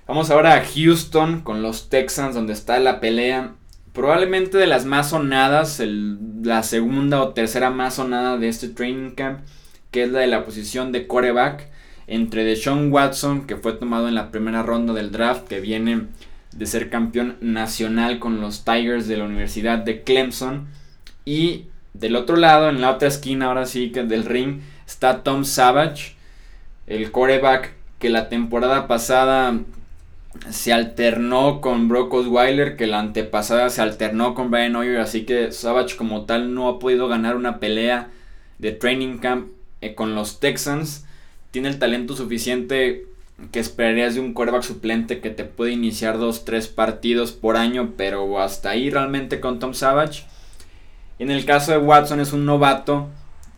Vamos 0.07 0.31
ahora 0.31 0.55
a 0.55 0.65
Houston 0.65 1.41
con 1.41 1.61
los 1.61 1.91
Texans 1.91 2.37
donde 2.37 2.53
está 2.53 2.79
la 2.79 3.01
pelea 3.01 3.55
probablemente 3.93 4.59
de 4.59 4.69
las 4.69 4.85
más 4.85 5.11
sonadas, 5.11 5.83
la 6.45 6.63
segunda 6.63 7.21
o 7.21 7.31
tercera 7.31 7.71
más 7.71 7.95
sonada 7.95 8.39
de 8.39 8.49
este 8.49 8.69
training 8.69 9.11
camp, 9.11 9.41
que 9.91 10.05
es 10.05 10.13
la 10.13 10.21
de 10.21 10.29
la 10.29 10.45
posición 10.45 10.93
de 10.93 11.09
coreback 11.09 11.69
entre 12.07 12.45
Deshaun 12.45 12.93
Watson, 12.93 13.49
que 13.49 13.57
fue 13.57 13.73
tomado 13.73 14.07
en 14.07 14.15
la 14.15 14.31
primera 14.31 14.63
ronda 14.63 14.95
del 14.95 15.11
draft, 15.11 15.49
que 15.49 15.59
viene 15.59 16.07
de 16.53 16.67
ser 16.67 16.91
campeón 16.91 17.39
nacional 17.41 18.21
con 18.21 18.41
los 18.41 18.65
Tigers 18.65 19.09
de 19.09 19.17
la 19.17 19.25
Universidad 19.25 19.79
de 19.79 20.05
Clemson, 20.05 20.69
y 21.25 21.67
del 21.99 22.17
otro 22.17 22.37
lado, 22.37 22.69
en 22.69 22.81
la 22.81 22.91
otra 22.91 23.09
esquina, 23.09 23.47
ahora 23.47 23.67
sí 23.67 23.91
que 23.91 24.03
del 24.03 24.25
ring, 24.25 24.61
está 24.87 25.23
Tom 25.23 25.45
Savage, 25.45 26.15
el 26.87 27.11
coreback 27.11 27.75
que 27.99 28.11
la 28.11 28.29
temporada 28.29 28.87
pasada 28.87 29.59
se 30.51 30.73
alternó 30.73 31.61
con 31.61 31.89
Brock 31.89 32.15
Osweiler, 32.15 32.77
que 32.77 32.87
la 32.87 33.01
antepasada 33.01 33.71
se 33.71 33.83
alternó 33.83 34.35
con 34.35 34.51
Brian 34.51 34.77
Hoyer, 34.77 34.99
así 34.99 35.25
que 35.25 35.53
Savage 35.53 35.97
como 35.97 36.25
tal 36.25 36.55
no 36.55 36.69
ha 36.69 36.79
podido 36.79 37.09
ganar 37.09 37.37
una 37.37 37.59
pelea 37.59 38.11
de 38.59 38.73
training 38.73 39.19
camp 39.19 39.49
eh, 39.81 39.95
con 39.95 40.15
los 40.15 40.41
Texans. 40.41 41.07
Tiene 41.51 41.69
el 41.69 41.79
talento 41.79 42.15
suficiente 42.15 43.07
que 43.53 43.61
esperarías 43.61 44.15
de 44.15 44.21
un 44.21 44.35
quarterback 44.35 44.63
suplente 44.63 45.21
que 45.21 45.31
te 45.31 45.45
puede 45.45 45.73
iniciar 45.73 46.19
2-3 46.19 46.75
partidos 46.75 47.33
por 47.33 47.57
año, 47.57 47.95
pero 47.97 48.41
hasta 48.41 48.71
ahí 48.71 48.91
realmente 48.91 49.41
con 49.41 49.59
Tom 49.59 49.75
Savage. 49.75 50.25
En 51.19 51.31
el 51.31 51.45
caso 51.45 51.73
de 51.73 51.79
Watson 51.79 52.21
es 52.21 52.33
un 52.33 52.47
novato 52.47 53.09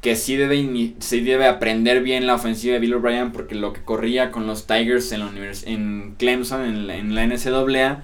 que 0.00 0.16
sí 0.16 0.36
debe, 0.36 0.94
debe 1.10 1.46
aprender 1.46 2.02
bien 2.02 2.26
la 2.26 2.34
ofensiva 2.34 2.74
de 2.74 2.80
Bill 2.80 2.94
O'Brien 2.94 3.32
porque 3.32 3.54
lo 3.54 3.72
que 3.72 3.82
corría 3.82 4.30
con 4.30 4.46
los 4.46 4.66
Tigers 4.66 5.12
en 5.12 6.14
Clemson, 6.16 6.64
en 6.64 6.86
la, 6.86 6.96
en 6.96 7.14
la 7.14 7.26
NCAA, 7.26 8.02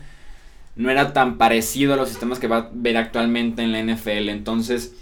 no 0.76 0.90
era 0.90 1.14
tan 1.14 1.38
parecido 1.38 1.94
a 1.94 1.96
los 1.96 2.10
sistemas 2.10 2.38
que 2.38 2.48
va 2.48 2.56
a 2.58 2.70
ver 2.72 2.98
actualmente 2.98 3.62
en 3.62 3.72
la 3.72 3.82
NFL. 3.82 4.28
Entonces, 4.28 4.94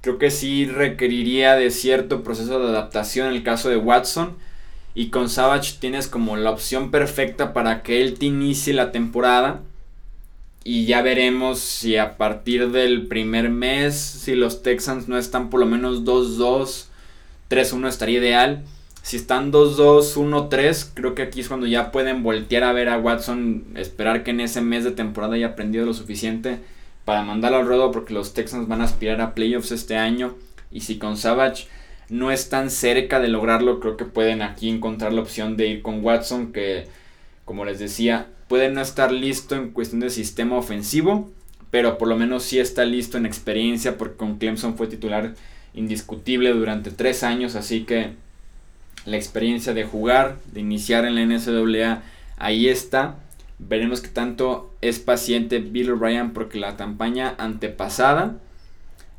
creo 0.00 0.18
que 0.18 0.32
sí 0.32 0.66
requeriría 0.66 1.54
de 1.54 1.70
cierto 1.70 2.24
proceso 2.24 2.58
de 2.58 2.68
adaptación 2.68 3.28
en 3.28 3.34
el 3.34 3.44
caso 3.44 3.68
de 3.68 3.76
Watson. 3.76 4.36
Y 4.96 5.10
con 5.10 5.28
Savage 5.28 5.76
tienes 5.80 6.08
como 6.08 6.36
la 6.36 6.50
opción 6.50 6.90
perfecta 6.90 7.52
para 7.52 7.82
que 7.82 8.02
él 8.02 8.18
te 8.18 8.26
inicie 8.26 8.74
la 8.74 8.90
temporada 8.92 9.60
y 10.64 10.86
ya 10.86 11.02
veremos 11.02 11.58
si 11.60 11.98
a 11.98 12.16
partir 12.16 12.70
del 12.70 13.06
primer 13.06 13.50
mes, 13.50 13.94
si 13.94 14.34
los 14.34 14.62
Texans 14.62 15.08
no 15.08 15.18
están 15.18 15.50
por 15.50 15.60
lo 15.60 15.66
menos 15.66 16.04
2-2, 16.04 16.86
3-1 17.50 17.86
estaría 17.86 18.18
ideal. 18.18 18.64
Si 19.02 19.18
están 19.18 19.52
2-2, 19.52 20.16
1-3, 20.16 20.92
creo 20.94 21.14
que 21.14 21.20
aquí 21.20 21.40
es 21.40 21.48
cuando 21.48 21.66
ya 21.66 21.92
pueden 21.92 22.22
voltear 22.22 22.64
a 22.64 22.72
ver 22.72 22.88
a 22.88 22.96
Watson, 22.96 23.64
esperar 23.76 24.24
que 24.24 24.30
en 24.30 24.40
ese 24.40 24.62
mes 24.62 24.84
de 24.84 24.92
temporada 24.92 25.34
haya 25.34 25.48
aprendido 25.48 25.84
lo 25.84 25.92
suficiente 25.92 26.60
para 27.04 27.22
mandarlo 27.22 27.58
al 27.58 27.66
ruedo 27.66 27.90
porque 27.92 28.14
los 28.14 28.32
Texans 28.32 28.66
van 28.66 28.80
a 28.80 28.84
aspirar 28.84 29.20
a 29.20 29.34
playoffs 29.34 29.70
este 29.70 29.98
año. 29.98 30.34
Y 30.72 30.80
si 30.80 30.96
con 30.96 31.18
Savage 31.18 31.66
no 32.08 32.30
están 32.30 32.70
cerca 32.70 33.20
de 33.20 33.28
lograrlo, 33.28 33.80
creo 33.80 33.98
que 33.98 34.06
pueden 34.06 34.40
aquí 34.40 34.70
encontrar 34.70 35.12
la 35.12 35.20
opción 35.20 35.58
de 35.58 35.66
ir 35.66 35.82
con 35.82 36.02
Watson, 36.02 36.52
que 36.52 36.88
como 37.44 37.66
les 37.66 37.78
decía, 37.78 38.28
puede 38.48 38.70
no 38.70 38.80
estar 38.80 39.12
listo 39.12 39.54
en 39.54 39.70
cuestión 39.70 40.00
de 40.00 40.10
sistema 40.10 40.56
ofensivo, 40.56 41.30
pero 41.70 41.98
por 41.98 42.08
lo 42.08 42.16
menos 42.16 42.44
sí 42.44 42.58
está 42.58 42.84
listo 42.84 43.18
en 43.18 43.26
experiencia 43.26 43.98
porque 43.98 44.16
con 44.16 44.38
Clemson 44.38 44.76
fue 44.76 44.86
titular 44.86 45.34
indiscutible 45.74 46.50
durante 46.52 46.90
tres 46.90 47.22
años, 47.22 47.56
así 47.56 47.84
que 47.84 48.12
la 49.06 49.16
experiencia 49.16 49.74
de 49.74 49.84
jugar, 49.84 50.38
de 50.52 50.60
iniciar 50.60 51.04
en 51.04 51.14
la 51.14 51.26
NCAA, 51.26 52.02
ahí 52.36 52.68
está. 52.68 53.16
Veremos 53.58 54.00
que 54.00 54.08
tanto 54.08 54.74
es 54.80 54.98
paciente 54.98 55.58
Bill 55.58 55.92
O'Brien 55.92 56.32
porque 56.32 56.58
la 56.58 56.76
campaña 56.76 57.34
antepasada 57.38 58.36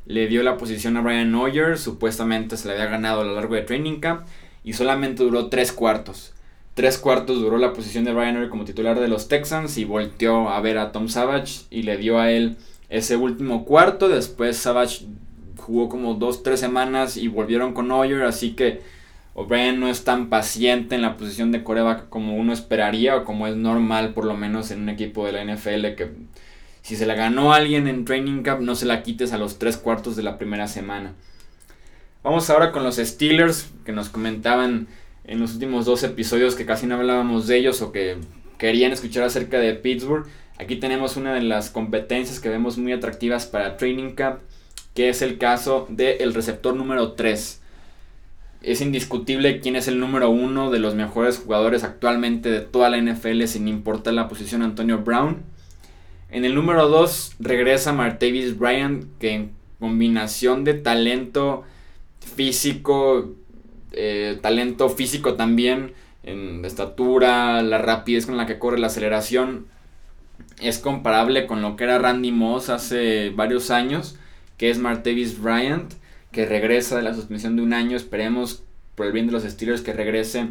le 0.06 0.28
dio 0.28 0.42
la 0.42 0.56
posición 0.56 0.96
a 0.96 1.00
Brian 1.00 1.34
Hoyer, 1.34 1.78
supuestamente 1.78 2.56
se 2.56 2.68
le 2.68 2.74
había 2.74 2.86
ganado 2.86 3.22
a 3.22 3.24
lo 3.24 3.34
largo 3.34 3.54
de 3.54 3.62
Training 3.62 3.98
Camp 3.98 4.26
y 4.62 4.72
solamente 4.72 5.24
duró 5.24 5.48
tres 5.48 5.72
cuartos. 5.72 6.32
Tres 6.76 6.98
cuartos 6.98 7.40
duró 7.40 7.56
la 7.56 7.72
posición 7.72 8.04
de 8.04 8.12
Hoyer 8.12 8.50
como 8.50 8.66
titular 8.66 9.00
de 9.00 9.08
los 9.08 9.28
Texans 9.28 9.78
y 9.78 9.86
volteó 9.86 10.50
a 10.50 10.60
ver 10.60 10.76
a 10.76 10.92
Tom 10.92 11.08
Savage 11.08 11.62
y 11.70 11.84
le 11.84 11.96
dio 11.96 12.18
a 12.18 12.30
él 12.30 12.58
ese 12.90 13.16
último 13.16 13.64
cuarto. 13.64 14.10
Después 14.10 14.58
Savage 14.58 15.06
jugó 15.56 15.88
como 15.88 16.12
dos, 16.16 16.42
tres 16.42 16.60
semanas 16.60 17.16
y 17.16 17.28
volvieron 17.28 17.72
con 17.72 17.90
Hoyer, 17.90 18.24
así 18.24 18.50
que 18.50 18.82
O'Brien 19.32 19.80
no 19.80 19.88
es 19.88 20.04
tan 20.04 20.28
paciente 20.28 20.94
en 20.94 21.00
la 21.00 21.16
posición 21.16 21.50
de 21.50 21.64
coreback 21.64 22.10
como 22.10 22.36
uno 22.36 22.52
esperaría 22.52 23.16
o 23.16 23.24
como 23.24 23.46
es 23.46 23.56
normal 23.56 24.12
por 24.12 24.26
lo 24.26 24.36
menos 24.36 24.70
en 24.70 24.82
un 24.82 24.90
equipo 24.90 25.24
de 25.24 25.32
la 25.32 25.44
NFL 25.46 25.94
que 25.96 26.10
si 26.82 26.94
se 26.94 27.06
la 27.06 27.14
ganó 27.14 27.54
alguien 27.54 27.88
en 27.88 28.04
training 28.04 28.42
camp 28.42 28.60
no 28.60 28.74
se 28.74 28.84
la 28.84 29.02
quites 29.02 29.32
a 29.32 29.38
los 29.38 29.58
tres 29.58 29.78
cuartos 29.78 30.14
de 30.14 30.24
la 30.24 30.36
primera 30.36 30.68
semana. 30.68 31.14
Vamos 32.22 32.50
ahora 32.50 32.70
con 32.70 32.82
los 32.82 32.96
Steelers 32.96 33.70
que 33.86 33.92
nos 33.92 34.10
comentaban 34.10 34.88
en 35.26 35.40
los 35.40 35.54
últimos 35.54 35.84
dos 35.84 36.02
episodios 36.02 36.54
que 36.54 36.66
casi 36.66 36.86
no 36.86 36.94
hablábamos 36.94 37.46
de 37.46 37.56
ellos 37.56 37.82
o 37.82 37.92
que 37.92 38.16
querían 38.58 38.92
escuchar 38.92 39.24
acerca 39.24 39.58
de 39.58 39.74
Pittsburgh. 39.74 40.26
Aquí 40.58 40.76
tenemos 40.76 41.16
una 41.16 41.34
de 41.34 41.42
las 41.42 41.70
competencias 41.70 42.40
que 42.40 42.48
vemos 42.48 42.78
muy 42.78 42.92
atractivas 42.92 43.46
para 43.46 43.76
Training 43.76 44.12
Camp, 44.12 44.40
que 44.94 45.08
es 45.08 45.22
el 45.22 45.38
caso 45.38 45.86
del 45.90 46.32
receptor 46.32 46.74
número 46.74 47.12
3. 47.12 47.60
Es 48.62 48.80
indiscutible 48.80 49.60
quién 49.60 49.76
es 49.76 49.88
el 49.88 50.00
número 50.00 50.30
uno 50.30 50.70
de 50.70 50.78
los 50.78 50.94
mejores 50.94 51.38
jugadores 51.38 51.84
actualmente 51.84 52.50
de 52.50 52.60
toda 52.60 52.88
la 52.88 52.98
NFL, 52.98 53.44
sin 53.44 53.68
importar 53.68 54.14
la 54.14 54.28
posición 54.28 54.62
Antonio 54.62 54.98
Brown. 54.98 55.42
En 56.30 56.44
el 56.44 56.54
número 56.54 56.88
2 56.88 57.36
regresa 57.38 57.92
Martavis 57.92 58.58
Bryant, 58.58 59.04
que 59.18 59.34
en 59.34 59.52
combinación 59.78 60.64
de 60.64 60.74
talento 60.74 61.64
físico, 62.20 63.34
eh, 63.96 64.38
talento 64.40 64.88
físico 64.88 65.34
también, 65.34 65.92
en 66.22 66.64
estatura, 66.64 67.62
la 67.62 67.78
rapidez 67.78 68.26
con 68.26 68.36
la 68.36 68.46
que 68.46 68.58
corre, 68.58 68.78
la 68.78 68.88
aceleración, 68.88 69.66
es 70.60 70.78
comparable 70.78 71.46
con 71.46 71.62
lo 71.62 71.76
que 71.76 71.84
era 71.84 71.98
Randy 71.98 72.32
Moss 72.32 72.68
hace 72.68 73.30
varios 73.30 73.70
años, 73.70 74.16
que 74.56 74.70
es 74.70 74.78
Martavis 74.78 75.40
Bryant, 75.40 75.92
que 76.32 76.46
regresa 76.46 76.96
de 76.96 77.02
la 77.02 77.14
suspensión 77.14 77.56
de 77.56 77.62
un 77.62 77.72
año, 77.72 77.96
esperemos 77.96 78.62
por 78.94 79.06
el 79.06 79.12
bien 79.12 79.26
de 79.26 79.32
los 79.32 79.44
Steelers 79.44 79.82
que 79.82 79.92
regrese 79.92 80.48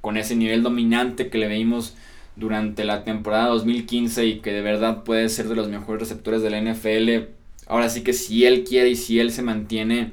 con 0.00 0.16
ese 0.16 0.36
nivel 0.36 0.62
dominante 0.62 1.28
que 1.28 1.38
le 1.38 1.48
vimos 1.48 1.94
durante 2.36 2.84
la 2.84 3.04
temporada 3.04 3.48
2015 3.48 4.26
y 4.26 4.40
que 4.40 4.52
de 4.52 4.62
verdad 4.62 5.04
puede 5.04 5.28
ser 5.28 5.48
de 5.48 5.56
los 5.56 5.68
mejores 5.68 6.00
receptores 6.00 6.42
de 6.42 6.50
la 6.50 6.60
NFL. 6.60 7.28
Ahora 7.66 7.88
sí 7.88 8.02
que 8.02 8.12
si 8.12 8.46
él 8.46 8.64
quiere 8.64 8.90
y 8.90 8.96
si 8.96 9.20
él 9.20 9.30
se 9.30 9.42
mantiene 9.42 10.12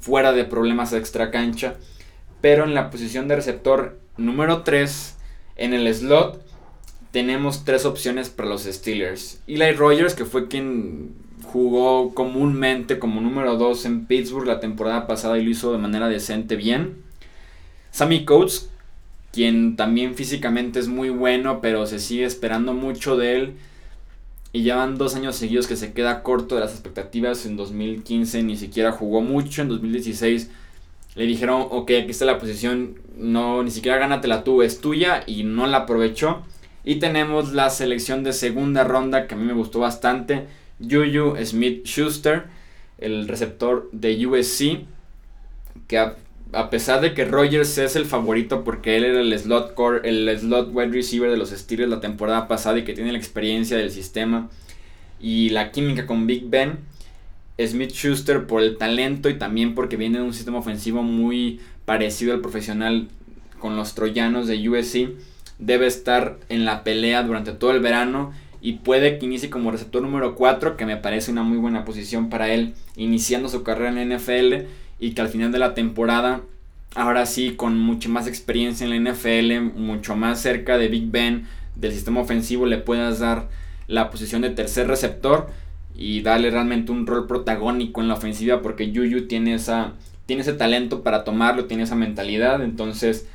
fuera 0.00 0.32
de 0.32 0.44
problemas 0.44 0.92
extra 0.92 1.30
cancha, 1.30 1.76
pero 2.40 2.64
en 2.64 2.74
la 2.74 2.90
posición 2.90 3.28
de 3.28 3.36
receptor 3.36 3.98
número 4.16 4.62
3, 4.62 5.16
en 5.56 5.74
el 5.74 5.92
slot, 5.92 6.44
tenemos 7.10 7.64
tres 7.64 7.84
opciones 7.84 8.28
para 8.28 8.48
los 8.48 8.64
Steelers. 8.64 9.40
Eli 9.46 9.72
Rogers, 9.72 10.14
que 10.14 10.24
fue 10.24 10.48
quien 10.48 11.14
jugó 11.42 12.14
comúnmente 12.14 12.98
como 12.98 13.20
número 13.20 13.56
2 13.56 13.84
en 13.86 14.06
Pittsburgh 14.06 14.46
la 14.46 14.60
temporada 14.60 15.06
pasada 15.06 15.38
y 15.38 15.44
lo 15.44 15.50
hizo 15.50 15.72
de 15.72 15.78
manera 15.78 16.08
decente 16.08 16.56
bien. 16.56 17.02
Sammy 17.90 18.24
Coates, 18.24 18.70
quien 19.32 19.76
también 19.76 20.14
físicamente 20.14 20.78
es 20.78 20.88
muy 20.88 21.10
bueno, 21.10 21.60
pero 21.60 21.86
se 21.86 21.98
sigue 21.98 22.24
esperando 22.24 22.74
mucho 22.74 23.16
de 23.16 23.36
él. 23.36 23.54
Y 24.52 24.62
ya 24.62 24.76
van 24.76 24.96
dos 24.96 25.14
años 25.14 25.36
seguidos 25.36 25.66
que 25.66 25.76
se 25.76 25.92
queda 25.92 26.22
corto 26.22 26.54
de 26.54 26.62
las 26.62 26.72
expectativas. 26.72 27.44
En 27.46 27.56
2015 27.56 28.42
ni 28.42 28.56
siquiera 28.56 28.92
jugó 28.92 29.20
mucho. 29.20 29.62
En 29.62 29.68
2016 29.68 30.50
le 31.18 31.26
dijeron, 31.26 31.66
ok, 31.70 31.90
aquí 32.00 32.10
está 32.10 32.24
la 32.26 32.38
posición, 32.38 32.94
no, 33.16 33.64
ni 33.64 33.72
siquiera 33.72 33.98
gánatela 33.98 34.44
tú, 34.44 34.62
es 34.62 34.80
tuya 34.80 35.24
y 35.26 35.42
no 35.42 35.66
la 35.66 35.78
aprovechó. 35.78 36.44
Y 36.84 37.00
tenemos 37.00 37.52
la 37.52 37.70
selección 37.70 38.22
de 38.22 38.32
segunda 38.32 38.84
ronda 38.84 39.26
que 39.26 39.34
a 39.34 39.36
mí 39.36 39.44
me 39.44 39.52
gustó 39.52 39.80
bastante, 39.80 40.46
Juju 40.80 41.34
Smith 41.44 41.84
Schuster, 41.84 42.44
el 42.98 43.26
receptor 43.26 43.88
de 43.90 44.24
USC, 44.28 44.84
que 45.88 45.98
a, 45.98 46.70
pesar 46.70 47.00
de 47.00 47.14
que 47.14 47.24
Rogers 47.24 47.78
es 47.78 47.96
el 47.96 48.04
favorito 48.04 48.62
porque 48.62 48.96
él 48.96 49.04
era 49.04 49.20
el 49.20 49.36
slot 49.36 49.74
core, 49.74 50.08
el 50.08 50.38
slot 50.38 50.70
wide 50.72 50.92
receiver 50.92 51.32
de 51.32 51.36
los 51.36 51.50
Steelers 51.50 51.90
la 51.90 52.00
temporada 52.00 52.46
pasada 52.46 52.78
y 52.78 52.84
que 52.84 52.94
tiene 52.94 53.10
la 53.10 53.18
experiencia 53.18 53.76
del 53.76 53.90
sistema 53.90 54.48
y 55.20 55.48
la 55.48 55.72
química 55.72 56.06
con 56.06 56.28
Big 56.28 56.48
Ben, 56.48 56.78
Smith 57.66 57.92
Schuster 57.92 58.46
por 58.46 58.62
el 58.62 58.76
talento 58.76 59.28
y 59.28 59.38
también 59.38 59.74
porque 59.74 59.96
viene 59.96 60.18
de 60.18 60.24
un 60.24 60.34
sistema 60.34 60.58
ofensivo 60.58 61.02
muy 61.02 61.60
parecido 61.84 62.32
al 62.32 62.40
profesional 62.40 63.08
con 63.58 63.76
los 63.76 63.94
troyanos 63.94 64.46
de 64.46 64.68
USC, 64.68 65.10
debe 65.58 65.86
estar 65.86 66.38
en 66.48 66.64
la 66.64 66.84
pelea 66.84 67.22
durante 67.24 67.52
todo 67.52 67.72
el 67.72 67.80
verano 67.80 68.32
y 68.60 68.74
puede 68.74 69.18
que 69.18 69.26
inicie 69.26 69.50
como 69.50 69.70
receptor 69.70 70.02
número 70.02 70.34
4, 70.34 70.76
que 70.76 70.86
me 70.86 70.96
parece 70.96 71.30
una 71.30 71.42
muy 71.42 71.58
buena 71.58 71.84
posición 71.84 72.28
para 72.28 72.52
él 72.52 72.74
iniciando 72.96 73.48
su 73.48 73.62
carrera 73.62 73.90
en 73.90 74.08
la 74.08 74.16
NFL 74.16 74.66
y 75.00 75.12
que 75.12 75.20
al 75.20 75.28
final 75.28 75.52
de 75.52 75.58
la 75.58 75.74
temporada, 75.74 76.42
ahora 76.94 77.26
sí, 77.26 77.54
con 77.56 77.78
mucha 77.78 78.08
más 78.08 78.26
experiencia 78.26 78.86
en 78.86 79.04
la 79.04 79.12
NFL, 79.12 79.60
mucho 79.76 80.16
más 80.16 80.40
cerca 80.40 80.78
de 80.78 80.88
Big 80.88 81.10
Ben, 81.10 81.46
del 81.76 81.92
sistema 81.92 82.20
ofensivo, 82.20 82.66
le 82.66 82.78
puedas 82.78 83.20
dar 83.20 83.48
la 83.86 84.10
posición 84.10 84.42
de 84.42 84.50
tercer 84.50 84.86
receptor 84.88 85.48
y 85.98 86.22
darle 86.22 86.50
realmente 86.50 86.92
un 86.92 87.06
rol 87.06 87.26
protagónico 87.26 88.00
en 88.00 88.08
la 88.08 88.14
ofensiva 88.14 88.62
porque 88.62 88.92
Juju 88.94 89.26
tiene, 89.26 89.54
esa, 89.54 89.94
tiene 90.26 90.42
ese 90.42 90.52
talento 90.52 91.02
para 91.02 91.24
tomarlo, 91.24 91.64
tiene 91.66 91.82
esa 91.82 91.96
mentalidad, 91.96 92.62
entonces 92.62 93.26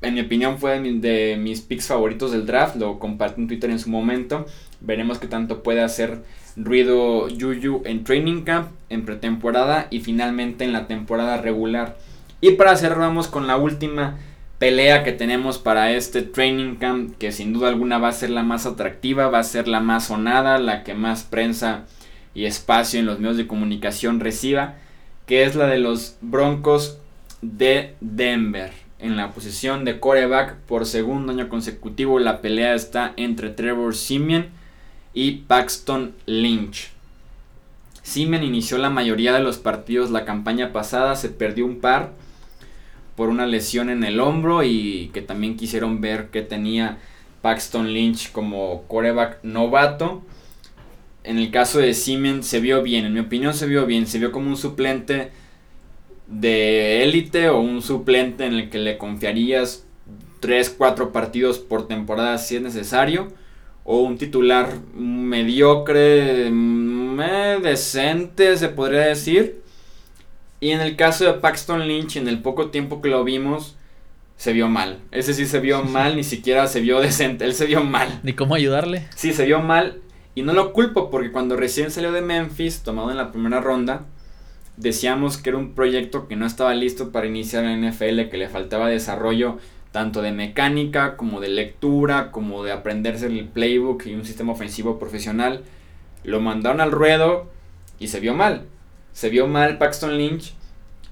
en 0.00 0.14
mi 0.14 0.20
opinión 0.20 0.58
fue 0.58 0.80
de, 0.80 1.36
mis 1.38 1.60
picks 1.60 1.88
favoritos 1.88 2.32
del 2.32 2.46
draft, 2.46 2.76
lo 2.76 2.98
compartí 2.98 3.40
en 3.40 3.48
Twitter 3.48 3.70
en 3.70 3.78
su 3.78 3.90
momento. 3.90 4.46
Veremos 4.80 5.18
qué 5.18 5.26
tanto 5.26 5.62
puede 5.62 5.82
hacer 5.82 6.22
ruido 6.56 7.28
Juju 7.28 7.82
en 7.84 8.04
training 8.04 8.42
camp, 8.42 8.68
en 8.88 9.04
pretemporada 9.04 9.88
y 9.90 10.00
finalmente 10.00 10.64
en 10.64 10.72
la 10.72 10.86
temporada 10.86 11.38
regular. 11.38 11.98
Y 12.40 12.52
para 12.52 12.76
cerrar 12.76 13.00
vamos 13.00 13.26
con 13.26 13.48
la 13.48 13.56
última 13.56 14.18
pelea 14.60 15.02
que 15.02 15.12
tenemos 15.12 15.58
para 15.58 15.92
este 15.92 16.22
training 16.22 16.76
camp, 16.76 17.16
que 17.18 17.32
sin 17.32 17.52
duda 17.52 17.68
alguna 17.68 17.98
va 17.98 18.08
a 18.08 18.12
ser 18.12 18.30
la 18.30 18.44
más 18.44 18.66
atractiva, 18.66 19.28
va 19.28 19.40
a 19.40 19.44
ser 19.44 19.66
la 19.66 19.80
más 19.80 20.06
sonada, 20.06 20.58
la 20.58 20.84
que 20.84 20.94
más 20.94 21.24
prensa 21.24 21.86
y 22.38 22.46
espacio 22.46 23.00
en 23.00 23.06
los 23.06 23.18
medios 23.18 23.36
de 23.36 23.48
comunicación 23.48 24.20
reciba, 24.20 24.76
que 25.26 25.42
es 25.42 25.56
la 25.56 25.66
de 25.66 25.78
los 25.78 26.18
Broncos 26.20 26.98
de 27.42 27.96
Denver 28.00 28.70
en 29.00 29.16
la 29.16 29.32
posición 29.32 29.84
de 29.84 29.98
coreback 29.98 30.54
por 30.58 30.86
segundo 30.86 31.32
año 31.32 31.48
consecutivo. 31.48 32.20
La 32.20 32.40
pelea 32.40 32.76
está 32.76 33.12
entre 33.16 33.50
Trevor 33.50 33.96
Simeon 33.96 34.46
y 35.12 35.32
Paxton 35.48 36.14
Lynch. 36.26 36.90
Simeon 38.04 38.44
inició 38.44 38.78
la 38.78 38.88
mayoría 38.88 39.32
de 39.32 39.40
los 39.40 39.58
partidos 39.58 40.12
la 40.12 40.24
campaña 40.24 40.72
pasada, 40.72 41.16
se 41.16 41.30
perdió 41.30 41.66
un 41.66 41.80
par 41.80 42.12
por 43.16 43.30
una 43.30 43.48
lesión 43.48 43.90
en 43.90 44.04
el 44.04 44.20
hombro 44.20 44.62
y 44.62 45.10
que 45.12 45.22
también 45.22 45.56
quisieron 45.56 46.00
ver 46.00 46.28
que 46.28 46.42
tenía 46.42 46.98
Paxton 47.42 47.92
Lynch 47.92 48.30
como 48.30 48.84
coreback 48.86 49.42
novato. 49.42 50.22
En 51.24 51.38
el 51.38 51.50
caso 51.50 51.78
de 51.78 51.94
Simeon 51.94 52.42
se 52.42 52.60
vio 52.60 52.82
bien, 52.82 53.04
en 53.04 53.12
mi 53.12 53.20
opinión 53.20 53.54
se 53.54 53.66
vio 53.66 53.86
bien, 53.86 54.06
se 54.06 54.18
vio 54.18 54.32
como 54.32 54.48
un 54.48 54.56
suplente 54.56 55.30
de 56.26 57.02
élite 57.02 57.48
o 57.48 57.60
un 57.60 57.82
suplente 57.82 58.44
en 58.46 58.54
el 58.54 58.70
que 58.70 58.78
le 58.78 58.98
confiarías 58.98 59.86
3, 60.40 60.74
4 60.76 61.12
partidos 61.12 61.58
por 61.58 61.88
temporada 61.88 62.38
si 62.38 62.56
es 62.56 62.62
necesario. 62.62 63.28
O 63.84 64.00
un 64.02 64.18
titular 64.18 64.74
mediocre, 64.94 66.50
mm, 66.50 67.20
eh, 67.20 67.58
decente 67.62 68.56
se 68.58 68.68
podría 68.68 69.00
decir. 69.00 69.62
Y 70.60 70.70
en 70.70 70.80
el 70.80 70.96
caso 70.96 71.24
de 71.24 71.34
Paxton 71.34 71.86
Lynch, 71.88 72.16
en 72.16 72.28
el 72.28 72.40
poco 72.40 72.68
tiempo 72.68 73.00
que 73.00 73.08
lo 73.08 73.24
vimos, 73.24 73.76
se 74.36 74.52
vio 74.52 74.68
mal. 74.68 74.98
Ese 75.10 75.32
sí 75.32 75.46
se 75.46 75.60
vio 75.60 75.82
mal, 75.84 76.16
ni 76.16 76.24
siquiera 76.24 76.66
se 76.66 76.80
vio 76.80 77.00
decente. 77.00 77.44
Él 77.46 77.54
se 77.54 77.64
vio 77.64 77.82
mal. 77.82 78.20
Ni 78.22 78.34
cómo 78.34 78.54
ayudarle. 78.54 79.06
Sí, 79.16 79.32
se 79.32 79.46
vio 79.46 79.60
mal. 79.60 80.00
Y 80.38 80.42
no 80.42 80.52
lo 80.52 80.72
culpo 80.72 81.10
porque 81.10 81.32
cuando 81.32 81.56
recién 81.56 81.90
salió 81.90 82.12
de 82.12 82.20
Memphis, 82.20 82.84
tomado 82.84 83.10
en 83.10 83.16
la 83.16 83.32
primera 83.32 83.60
ronda, 83.60 84.04
decíamos 84.76 85.36
que 85.36 85.50
era 85.50 85.58
un 85.58 85.74
proyecto 85.74 86.28
que 86.28 86.36
no 86.36 86.46
estaba 86.46 86.74
listo 86.74 87.10
para 87.10 87.26
iniciar 87.26 87.64
en 87.64 87.84
NFL, 87.84 88.28
que 88.30 88.36
le 88.36 88.48
faltaba 88.48 88.86
desarrollo 88.86 89.58
tanto 89.90 90.22
de 90.22 90.30
mecánica 90.30 91.16
como 91.16 91.40
de 91.40 91.48
lectura, 91.48 92.30
como 92.30 92.62
de 92.62 92.70
aprenderse 92.70 93.26
el 93.26 93.48
playbook 93.48 94.06
y 94.06 94.14
un 94.14 94.24
sistema 94.24 94.52
ofensivo 94.52 95.00
profesional. 95.00 95.64
Lo 96.22 96.40
mandaron 96.40 96.80
al 96.80 96.92
ruedo 96.92 97.50
y 97.98 98.06
se 98.06 98.20
vio 98.20 98.32
mal. 98.32 98.66
Se 99.12 99.30
vio 99.30 99.48
mal 99.48 99.76
Paxton 99.76 100.18
Lynch. 100.18 100.54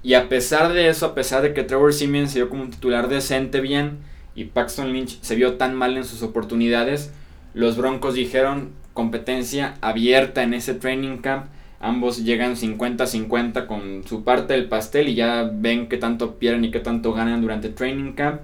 Y 0.03 0.13
a 0.13 0.29
pesar 0.29 0.71
de 0.71 0.87
eso, 0.87 1.05
a 1.05 1.15
pesar 1.15 1.41
de 1.41 1.53
que 1.53 1.63
Trevor 1.63 1.93
Simeon 1.93 2.29
se 2.29 2.39
vio 2.39 2.47
como 2.47 2.61
un 2.61 2.71
titular 2.71 3.09
decente 3.09 3.59
bien 3.59 3.97
y 4.35 4.45
Paxton 4.45 4.93
Lynch 4.93 5.19
se 5.19 5.35
vio 5.35 5.55
tan 5.55 5.75
mal 5.75 5.97
en 5.97 6.05
sus 6.05 6.23
oportunidades, 6.23 7.11
los 7.53 7.75
Broncos 7.75 8.13
dijeron 8.13 8.71
competencia 8.97 9.75
abierta 9.81 10.41
en 10.41 10.55
ese 10.55 10.73
training 10.73 11.17
camp 11.17 11.45
ambos 11.79 12.23
llegan 12.23 12.55
50-50 12.55 13.67
con 13.67 14.01
su 14.07 14.23
parte 14.23 14.53
del 14.53 14.69
pastel 14.69 15.07
y 15.07 15.13
ya 15.13 15.47
ven 15.53 15.87
qué 15.87 15.97
tanto 15.97 16.39
pierden 16.39 16.65
y 16.65 16.71
qué 16.71 16.79
tanto 16.79 17.13
ganan 17.13 17.41
durante 17.41 17.69
training 17.69 18.13
camp. 18.13 18.41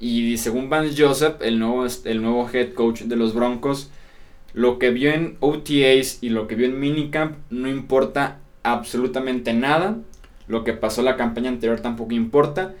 Y 0.00 0.36
según 0.36 0.68
Vance 0.68 1.02
Joseph, 1.02 1.36
el 1.40 1.58
nuevo, 1.58 1.86
el 2.04 2.22
nuevo 2.22 2.46
head 2.52 2.74
coach 2.74 3.04
de 3.04 3.16
los 3.16 3.32
Broncos, 3.32 3.90
lo 4.52 4.78
que 4.78 4.90
vio 4.90 5.12
en 5.12 5.38
OTAs 5.40 6.18
y 6.20 6.28
lo 6.28 6.46
que 6.46 6.54
vio 6.54 6.66
en 6.66 6.78
minicamp 6.78 7.38
no 7.48 7.70
importa 7.70 8.40
absolutamente 8.62 9.54
nada. 9.54 9.96
Lo 10.46 10.62
que 10.62 10.74
pasó 10.74 11.00
la 11.00 11.16
campaña 11.16 11.48
anterior 11.48 11.80
tampoco 11.80 12.12
importa. 12.12 12.74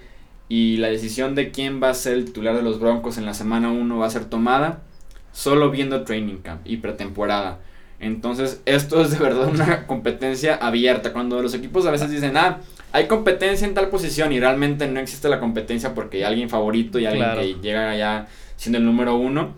Y 0.50 0.76
la 0.76 0.88
decisión 0.88 1.34
de 1.34 1.50
quién 1.50 1.82
va 1.82 1.88
a 1.88 1.94
ser 1.94 2.12
el 2.12 2.26
titular 2.26 2.54
de 2.54 2.62
los 2.62 2.78
Broncos 2.78 3.16
en 3.16 3.24
la 3.24 3.32
semana 3.32 3.70
1 3.70 3.98
va 3.98 4.06
a 4.06 4.10
ser 4.10 4.26
tomada 4.26 4.82
solo 5.32 5.70
viendo 5.70 6.02
training 6.02 6.38
camp 6.38 6.62
y 6.64 6.78
pretemporada. 6.78 7.58
Entonces, 8.00 8.60
esto 8.64 9.00
es 9.02 9.10
de 9.10 9.18
verdad 9.18 9.48
una 9.48 9.86
competencia 9.86 10.54
abierta. 10.54 11.12
Cuando 11.12 11.42
los 11.42 11.54
equipos 11.54 11.86
a 11.86 11.90
veces 11.90 12.10
dicen, 12.10 12.36
ah, 12.36 12.60
hay 12.92 13.06
competencia 13.06 13.66
en 13.66 13.74
tal 13.74 13.88
posición 13.88 14.32
y 14.32 14.40
realmente 14.40 14.86
no 14.86 15.00
existe 15.00 15.28
la 15.28 15.40
competencia 15.40 15.94
porque 15.94 16.18
hay 16.18 16.22
alguien 16.24 16.48
favorito 16.48 16.98
y 16.98 17.06
alguien 17.06 17.34
que 17.34 17.54
llega 17.60 17.90
allá 17.90 18.26
siendo 18.56 18.78
el 18.78 18.84
número 18.84 19.16
uno. 19.16 19.54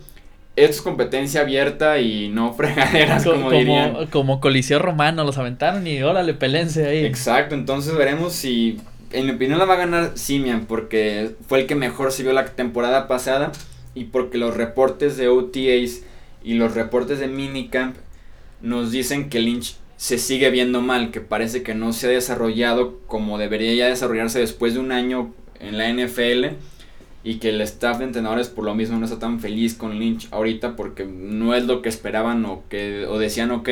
Esto 0.55 0.75
es 0.75 0.81
competencia 0.81 1.41
abierta 1.41 1.99
y 1.99 2.27
no 2.29 2.53
fregaderas, 2.57 3.23
como, 3.23 3.43
como, 3.43 3.51
dirían. 3.51 4.07
Como 4.07 4.41
coliseo 4.41 4.79
romano, 4.79 5.23
los 5.23 5.37
aventaron 5.37 5.87
y 5.87 6.01
órale, 6.03 6.33
pelense 6.33 6.87
ahí. 6.87 7.05
Exacto, 7.05 7.55
entonces 7.55 7.95
veremos 7.95 8.33
si, 8.33 8.81
en 9.11 9.27
mi 9.27 9.31
opinión, 9.31 9.59
la 9.59 9.65
va 9.65 9.75
a 9.75 9.77
ganar 9.77 10.11
Simian 10.15 10.65
porque 10.65 11.31
fue 11.47 11.61
el 11.61 11.67
que 11.67 11.75
mejor 11.75 12.11
se 12.11 12.23
vio 12.23 12.33
la 12.33 12.45
temporada 12.45 13.07
pasada 13.07 13.51
y 13.93 14.05
porque 14.05 14.37
los 14.37 14.55
reportes 14.55 15.17
de 15.17 15.27
OTAs 15.27 16.01
y 16.43 16.53
los 16.55 16.73
reportes 16.73 17.19
de 17.19 17.27
minicamp 17.27 17.95
nos 18.61 18.91
dicen 18.91 19.29
que 19.29 19.39
Lynch 19.39 19.77
se 19.97 20.17
sigue 20.17 20.49
viendo 20.49 20.81
mal, 20.81 21.11
que 21.11 21.21
parece 21.21 21.61
que 21.61 21.75
no 21.75 21.93
se 21.93 22.07
ha 22.07 22.09
desarrollado 22.09 22.99
como 23.07 23.37
debería 23.37 23.73
ya 23.73 23.87
desarrollarse 23.87 24.39
después 24.39 24.73
de 24.73 24.79
un 24.79 24.91
año 24.91 25.33
en 25.59 25.77
la 25.77 25.91
NFL 25.93 26.55
y 27.23 27.35
que 27.35 27.49
el 27.49 27.61
staff 27.61 27.99
de 27.99 28.05
entrenadores 28.05 28.49
por 28.49 28.65
lo 28.65 28.73
mismo 28.73 28.97
no 28.97 29.05
está 29.05 29.19
tan 29.19 29.39
feliz 29.39 29.75
con 29.75 29.99
Lynch 29.99 30.27
ahorita 30.31 30.75
porque 30.75 31.05
no 31.05 31.53
es 31.53 31.65
lo 31.65 31.83
que 31.83 31.89
esperaban 31.89 32.43
o 32.45 32.63
que 32.67 33.05
o 33.05 33.19
decían 33.19 33.51
ok 33.51 33.69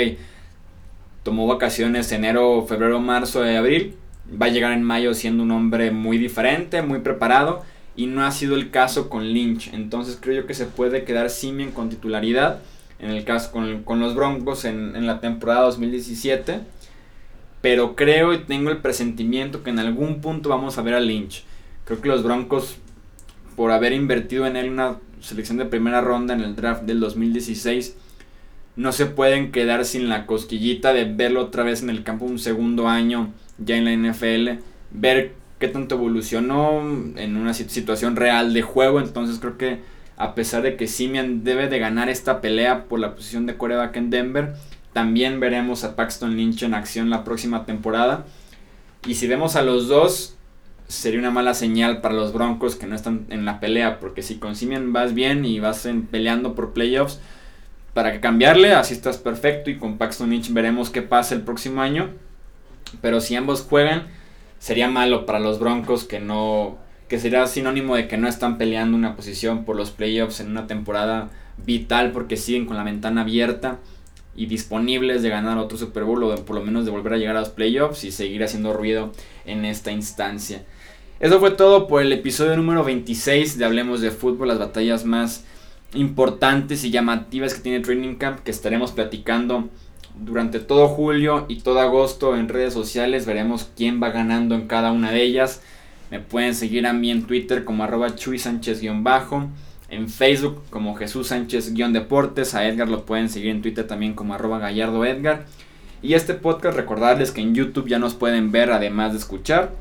tomó 1.24 1.48
vacaciones 1.48 2.12
enero, 2.12 2.64
febrero, 2.68 3.00
marzo, 3.00 3.44
abril 3.44 3.96
va 4.40 4.46
a 4.46 4.50
llegar 4.50 4.74
en 4.74 4.84
mayo 4.84 5.16
siendo 5.16 5.42
un 5.42 5.52
hombre 5.52 5.90
muy 5.90 6.20
diferente, 6.20 6.84
muy 6.84 7.00
preparado 7.00 7.64
y 7.96 8.08
no 8.08 8.24
ha 8.24 8.32
sido 8.32 8.56
el 8.56 8.72
caso 8.72 9.10
con 9.10 9.26
Lynch 9.26 9.74
entonces 9.74 10.18
creo 10.20 10.42
yo 10.42 10.48
que 10.48 10.54
se 10.54 10.66
puede 10.66 11.04
quedar 11.04 11.30
Simeon 11.30 11.72
con 11.72 11.90
titularidad 11.90 12.62
en 13.00 13.12
el 13.12 13.24
caso 13.24 13.52
con, 13.52 14.00
los 14.00 14.16
Broncos 14.16 14.66
en, 14.66 15.08
la 15.08 15.22
temporada 15.22 15.62
2017. 15.62 16.60
Pero 17.62 17.96
creo 17.96 18.34
y 18.34 18.40
tengo 18.40 18.70
el 18.70 18.78
presentimiento 18.78 19.64
que 19.64 19.70
en 19.70 19.80
algún 19.80 20.22
punto 20.22 20.50
vamos 20.50 20.78
a 20.78 20.82
ver 20.82 20.94
a 20.94 21.00
Lynch. 21.00 21.44
Creo 21.86 22.02
que 22.02 22.08
los 22.08 22.24
Broncos, 22.24 22.78
por 23.56 23.72
haber 23.72 23.94
invertido 23.94 24.46
en 24.46 24.56
él 24.56 24.70
una 24.70 24.98
selección 25.22 25.58
de 25.58 25.66
primera 25.66 26.02
ronda 26.02 26.34
en 26.34 26.42
el 26.42 26.56
draft 26.56 26.84
del 26.84 27.00
2016, 27.00 27.98
no 28.76 28.92
se 28.94 29.08
pueden 29.08 29.52
quedar 29.52 29.84
sin 29.84 30.08
la 30.08 30.26
cosquillita 30.26 30.94
de 30.94 31.06
verlo 31.06 31.42
otra 31.42 31.64
vez 31.64 31.82
en 31.82 31.90
el 31.90 32.04
campo 32.04 32.26
un 32.26 32.40
segundo 32.40 32.88
año 32.88 33.34
ya 33.58 33.76
en 33.76 33.84
la 33.84 34.12
NFL, 34.12 34.62
ver 34.92 35.34
qué 35.60 35.68
tanto 35.68 35.96
evolucionó 35.96 36.82
en 37.16 37.38
una 37.38 37.54
situación 37.54 38.16
real 38.16 38.54
de 38.54 38.62
juego. 38.62 39.00
Entonces 39.00 39.40
creo 39.40 39.58
que 39.58 39.80
a 40.18 40.36
pesar 40.36 40.62
de 40.64 40.76
que 40.76 40.88
Simian 40.88 41.44
debe 41.44 41.68
de 41.68 41.80
ganar 41.80 42.10
esta 42.10 42.42
pelea 42.42 42.86
por 42.86 43.00
la 43.00 43.16
posición 43.16 43.46
de 43.46 43.56
coreback 43.56 43.96
en 43.96 44.10
Denver, 44.10 44.54
también 44.94 45.40
veremos 45.40 45.84
a 45.84 45.96
Paxton 45.96 46.36
Lynch 46.36 46.64
en 46.64 46.74
acción 46.74 47.10
la 47.10 47.24
próxima 47.24 47.66
temporada. 47.66 48.26
Y 49.08 49.16
si 49.16 49.28
vemos 49.28 49.56
a 49.56 49.62
los 49.62 49.88
dos, 49.88 50.36
sería 50.88 51.20
una 51.20 51.32
mala 51.32 51.54
señal 51.54 52.02
para 52.02 52.16
los 52.16 52.34
Broncos 52.34 52.76
que 52.76 52.88
no 52.88 52.96
están 52.96 53.28
en 53.30 53.46
la 53.46 53.60
pelea, 53.60 54.00
porque 54.00 54.24
si 54.24 54.40
con 54.40 54.56
Simian 54.56 54.92
vas 54.92 55.14
bien 55.14 55.46
y 55.46 55.60
vas 55.60 55.88
peleando 56.12 56.56
por 56.56 56.74
playoffs, 56.74 57.20
para 57.94 58.12
que 58.12 58.20
cambiarle, 58.20 58.74
así 58.74 58.94
estás 58.94 59.18
perfecto 59.18 59.70
y 59.70 59.78
con 59.78 59.98
Paxton 59.98 60.30
Lynch 60.30 60.52
veremos 60.52 60.90
qué 60.90 61.02
pasa 61.02 61.36
el 61.36 61.42
próximo 61.42 61.82
año. 61.82 62.10
Pero 63.02 63.22
si 63.22 63.36
ambos 63.36 63.62
juegan, 63.62 64.08
sería 64.60 64.88
malo 64.88 65.26
para 65.26 65.40
los 65.40 65.60
Broncos 65.60 66.04
que 66.04 66.20
no 66.20 66.78
que 67.08 67.20
sería 67.20 67.48
sinónimo 67.48 67.96
de 67.96 68.08
que 68.08 68.18
no 68.18 68.28
están 68.28 68.60
peleando 68.60 68.96
una 68.96 69.16
posición 69.16 69.66
por 69.66 69.76
los 69.76 69.90
playoffs 69.90 70.42
en 70.42 70.52
una 70.52 70.68
temporada 70.68 71.30
vital 71.66 72.12
porque 72.12 72.38
siguen 72.38 72.68
con 72.68 72.78
la 72.78 72.84
ventana 72.84 73.22
abierta 73.22 73.80
y 74.36 74.46
disponibles 74.46 75.24
de 75.24 75.30
ganar 75.30 75.58
otro 75.58 75.78
Super 75.78 76.04
Bowl 76.04 76.24
o 76.24 76.36
por 76.46 76.56
lo 76.56 76.62
menos 76.62 76.86
de 76.86 76.92
volver 76.92 77.14
a 77.14 77.18
llegar 77.18 77.36
a 77.36 77.40
los 77.40 77.50
playoffs 77.50 78.04
y 78.04 78.12
seguir 78.12 78.44
haciendo 78.44 78.74
ruido 78.74 79.12
en 79.46 79.66
esta 79.66 79.92
instancia. 79.92 80.64
Eso 81.20 81.40
fue 81.40 81.52
todo 81.52 81.88
por 81.88 82.02
el 82.02 82.14
episodio 82.14 82.56
número 82.56 82.84
26 82.84 83.58
de 83.58 83.66
Hablemos 83.66 84.02
de 84.02 84.12
Fútbol, 84.12 84.48
las 84.48 84.60
batallas 84.60 85.04
más 85.04 85.44
importantes 85.94 86.84
y 86.84 86.92
llamativas 86.92 87.54
que 87.54 87.62
tiene 87.62 87.82
Training 87.82 88.16
Camp, 88.16 88.40
que 88.40 88.52
estaremos 88.52 88.92
platicando 88.92 89.68
durante 90.16 90.60
todo 90.60 90.88
julio 90.88 91.46
y 91.48 91.62
todo 91.62 91.80
agosto 91.80 92.36
en 92.36 92.50
redes 92.50 92.74
sociales. 92.74 93.26
Veremos 93.26 93.70
quién 93.76 94.02
va 94.02 94.10
ganando 94.10 94.56
en 94.56 94.68
cada 94.68 94.92
una 94.92 95.12
de 95.12 95.24
ellas. 95.24 95.62
Me 96.12 96.20
pueden 96.20 96.56
seguir 96.56 96.88
a 96.88 96.94
mí 96.94 97.12
en 97.12 97.24
Twitter 97.24 97.64
como 97.64 97.84
arroba 97.84 98.16
Chuy 98.16 98.40
Sánchez-bajo. 98.40 99.48
En 99.90 100.08
Facebook 100.08 100.64
como 100.70 100.96
Jesús 100.96 101.28
Sánchez-deportes. 101.28 102.56
A 102.56 102.68
Edgar 102.68 102.90
lo 102.90 103.06
pueden 103.06 103.30
seguir 103.30 103.52
en 103.52 103.62
Twitter 103.62 103.88
también 103.88 104.14
como 104.14 104.34
arroba 104.34 104.60
Gallardo 104.60 105.06
Edgar. 105.06 105.46
Y 106.02 106.14
este 106.14 106.34
podcast 106.34 106.78
recordarles 106.78 107.32
que 107.32 107.42
en 107.42 107.56
YouTube 107.56 107.88
ya 107.88 108.00
nos 108.00 108.16
pueden 108.16 108.52
ver 108.52 108.72
además 108.72 109.12
de 109.12 109.20
escuchar. 109.20 109.72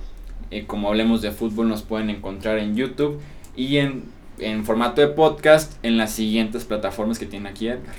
Eh, 0.51 0.65
como 0.67 0.89
hablemos 0.89 1.21
de 1.23 1.31
fútbol 1.31 1.69
nos 1.69 1.83
pueden 1.83 2.11
encontrar 2.11 2.59
en 2.59 2.77
YouTube. 2.77 3.21
Y 3.57 3.79
en, 3.79 4.05
en 4.39 4.65
formato 4.65 5.01
de 5.01 5.09
podcast 5.09 5.73
en 5.83 5.97
las 5.97 6.13
siguientes 6.13 6.65
plataformas 6.65 7.19
que 7.19 7.27
tiene 7.27 7.49
aquí 7.49 7.69
Edgar. 7.69 7.95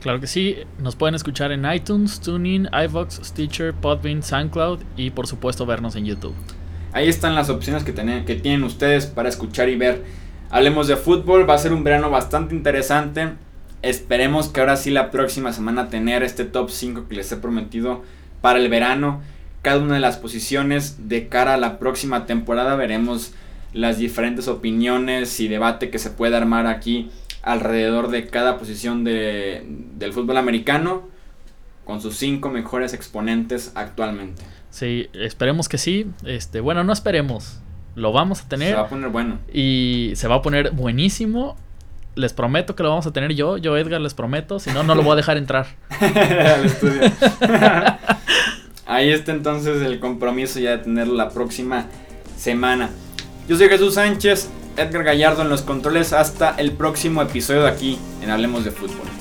Claro 0.00 0.20
que 0.20 0.26
sí, 0.26 0.56
nos 0.78 0.94
pueden 0.94 1.14
escuchar 1.14 1.52
en 1.52 1.70
iTunes, 1.70 2.20
TuneIn, 2.20 2.68
iVox, 2.72 3.20
Stitcher, 3.24 3.74
Podbean, 3.74 4.22
SoundCloud 4.22 4.80
y 4.96 5.10
por 5.10 5.26
supuesto 5.26 5.66
vernos 5.66 5.96
en 5.96 6.04
YouTube. 6.04 6.34
Ahí 6.92 7.08
están 7.08 7.34
las 7.34 7.50
opciones 7.50 7.82
que, 7.82 7.92
que 7.92 8.36
tienen 8.36 8.62
ustedes 8.64 9.06
para 9.06 9.28
escuchar 9.28 9.68
y 9.68 9.76
ver. 9.76 10.04
Hablemos 10.50 10.86
de 10.86 10.96
fútbol, 10.96 11.48
va 11.48 11.54
a 11.54 11.58
ser 11.58 11.72
un 11.72 11.82
verano 11.82 12.10
bastante 12.10 12.54
interesante. 12.54 13.32
Esperemos 13.82 14.48
que 14.48 14.60
ahora 14.60 14.76
sí 14.76 14.90
la 14.90 15.10
próxima 15.10 15.52
semana 15.52 15.88
tener 15.88 16.22
este 16.22 16.44
top 16.44 16.70
5 16.70 17.08
que 17.08 17.16
les 17.16 17.30
he 17.32 17.36
prometido 17.36 18.02
para 18.40 18.58
el 18.58 18.68
verano. 18.68 19.22
Cada 19.62 19.80
una 19.80 19.94
de 19.94 20.00
las 20.00 20.16
posiciones 20.16 21.08
de 21.08 21.28
cara 21.28 21.54
a 21.54 21.58
la 21.58 21.78
próxima 21.78 22.26
temporada 22.26 22.76
veremos 22.76 23.32
las 23.72 23.98
diferentes 23.98 24.48
opiniones 24.48 25.38
y 25.40 25.48
debate 25.48 25.90
que 25.90 25.98
se 25.98 26.10
puede 26.10 26.36
armar 26.36 26.66
aquí 26.66 27.10
alrededor 27.46 28.08
de 28.08 28.26
cada 28.26 28.58
posición 28.58 29.04
de, 29.04 29.64
del 29.94 30.12
fútbol 30.12 30.36
americano 30.36 31.08
con 31.84 32.02
sus 32.02 32.16
cinco 32.16 32.50
mejores 32.50 32.92
exponentes 32.92 33.72
actualmente. 33.76 34.42
Sí, 34.70 35.08
esperemos 35.14 35.68
que 35.68 35.78
sí. 35.78 36.06
Este, 36.24 36.60
bueno, 36.60 36.82
no 36.84 36.92
esperemos. 36.92 37.60
Lo 37.94 38.12
vamos 38.12 38.42
a 38.42 38.48
tener. 38.48 38.70
Se 38.70 38.74
va 38.74 38.82
a 38.82 38.88
poner 38.88 39.08
bueno. 39.10 39.38
Y 39.50 40.12
se 40.16 40.26
va 40.26 40.34
a 40.34 40.42
poner 40.42 40.72
buenísimo. 40.72 41.56
Les 42.16 42.32
prometo 42.32 42.74
que 42.74 42.82
lo 42.82 42.90
vamos 42.90 43.06
a 43.06 43.12
tener 43.12 43.32
yo. 43.34 43.58
Yo, 43.58 43.76
Edgar, 43.76 44.00
les 44.00 44.14
prometo. 44.14 44.58
Si 44.58 44.70
no, 44.70 44.82
no 44.82 44.96
lo 44.96 45.02
voy 45.02 45.12
a 45.12 45.16
dejar 45.16 45.36
entrar. 45.36 45.68
Al 46.00 46.66
estudio. 46.66 47.00
Ahí 48.86 49.10
está 49.10 49.32
entonces 49.32 49.82
el 49.82 50.00
compromiso 50.00 50.58
ya 50.58 50.72
de 50.72 50.78
tenerlo 50.78 51.14
la 51.14 51.30
próxima 51.30 51.86
semana. 52.36 52.90
Yo 53.48 53.56
soy 53.56 53.68
Jesús 53.68 53.94
Sánchez, 53.94 54.50
Edgar 54.76 55.04
Gallardo 55.04 55.42
en 55.42 55.48
los 55.48 55.62
controles. 55.62 56.12
Hasta 56.12 56.54
el 56.56 56.72
próximo 56.72 57.22
episodio 57.22 57.62
de 57.62 57.70
aquí 57.70 57.98
en 58.22 58.30
Hablemos 58.30 58.64
de 58.64 58.70
Fútbol. 58.70 59.15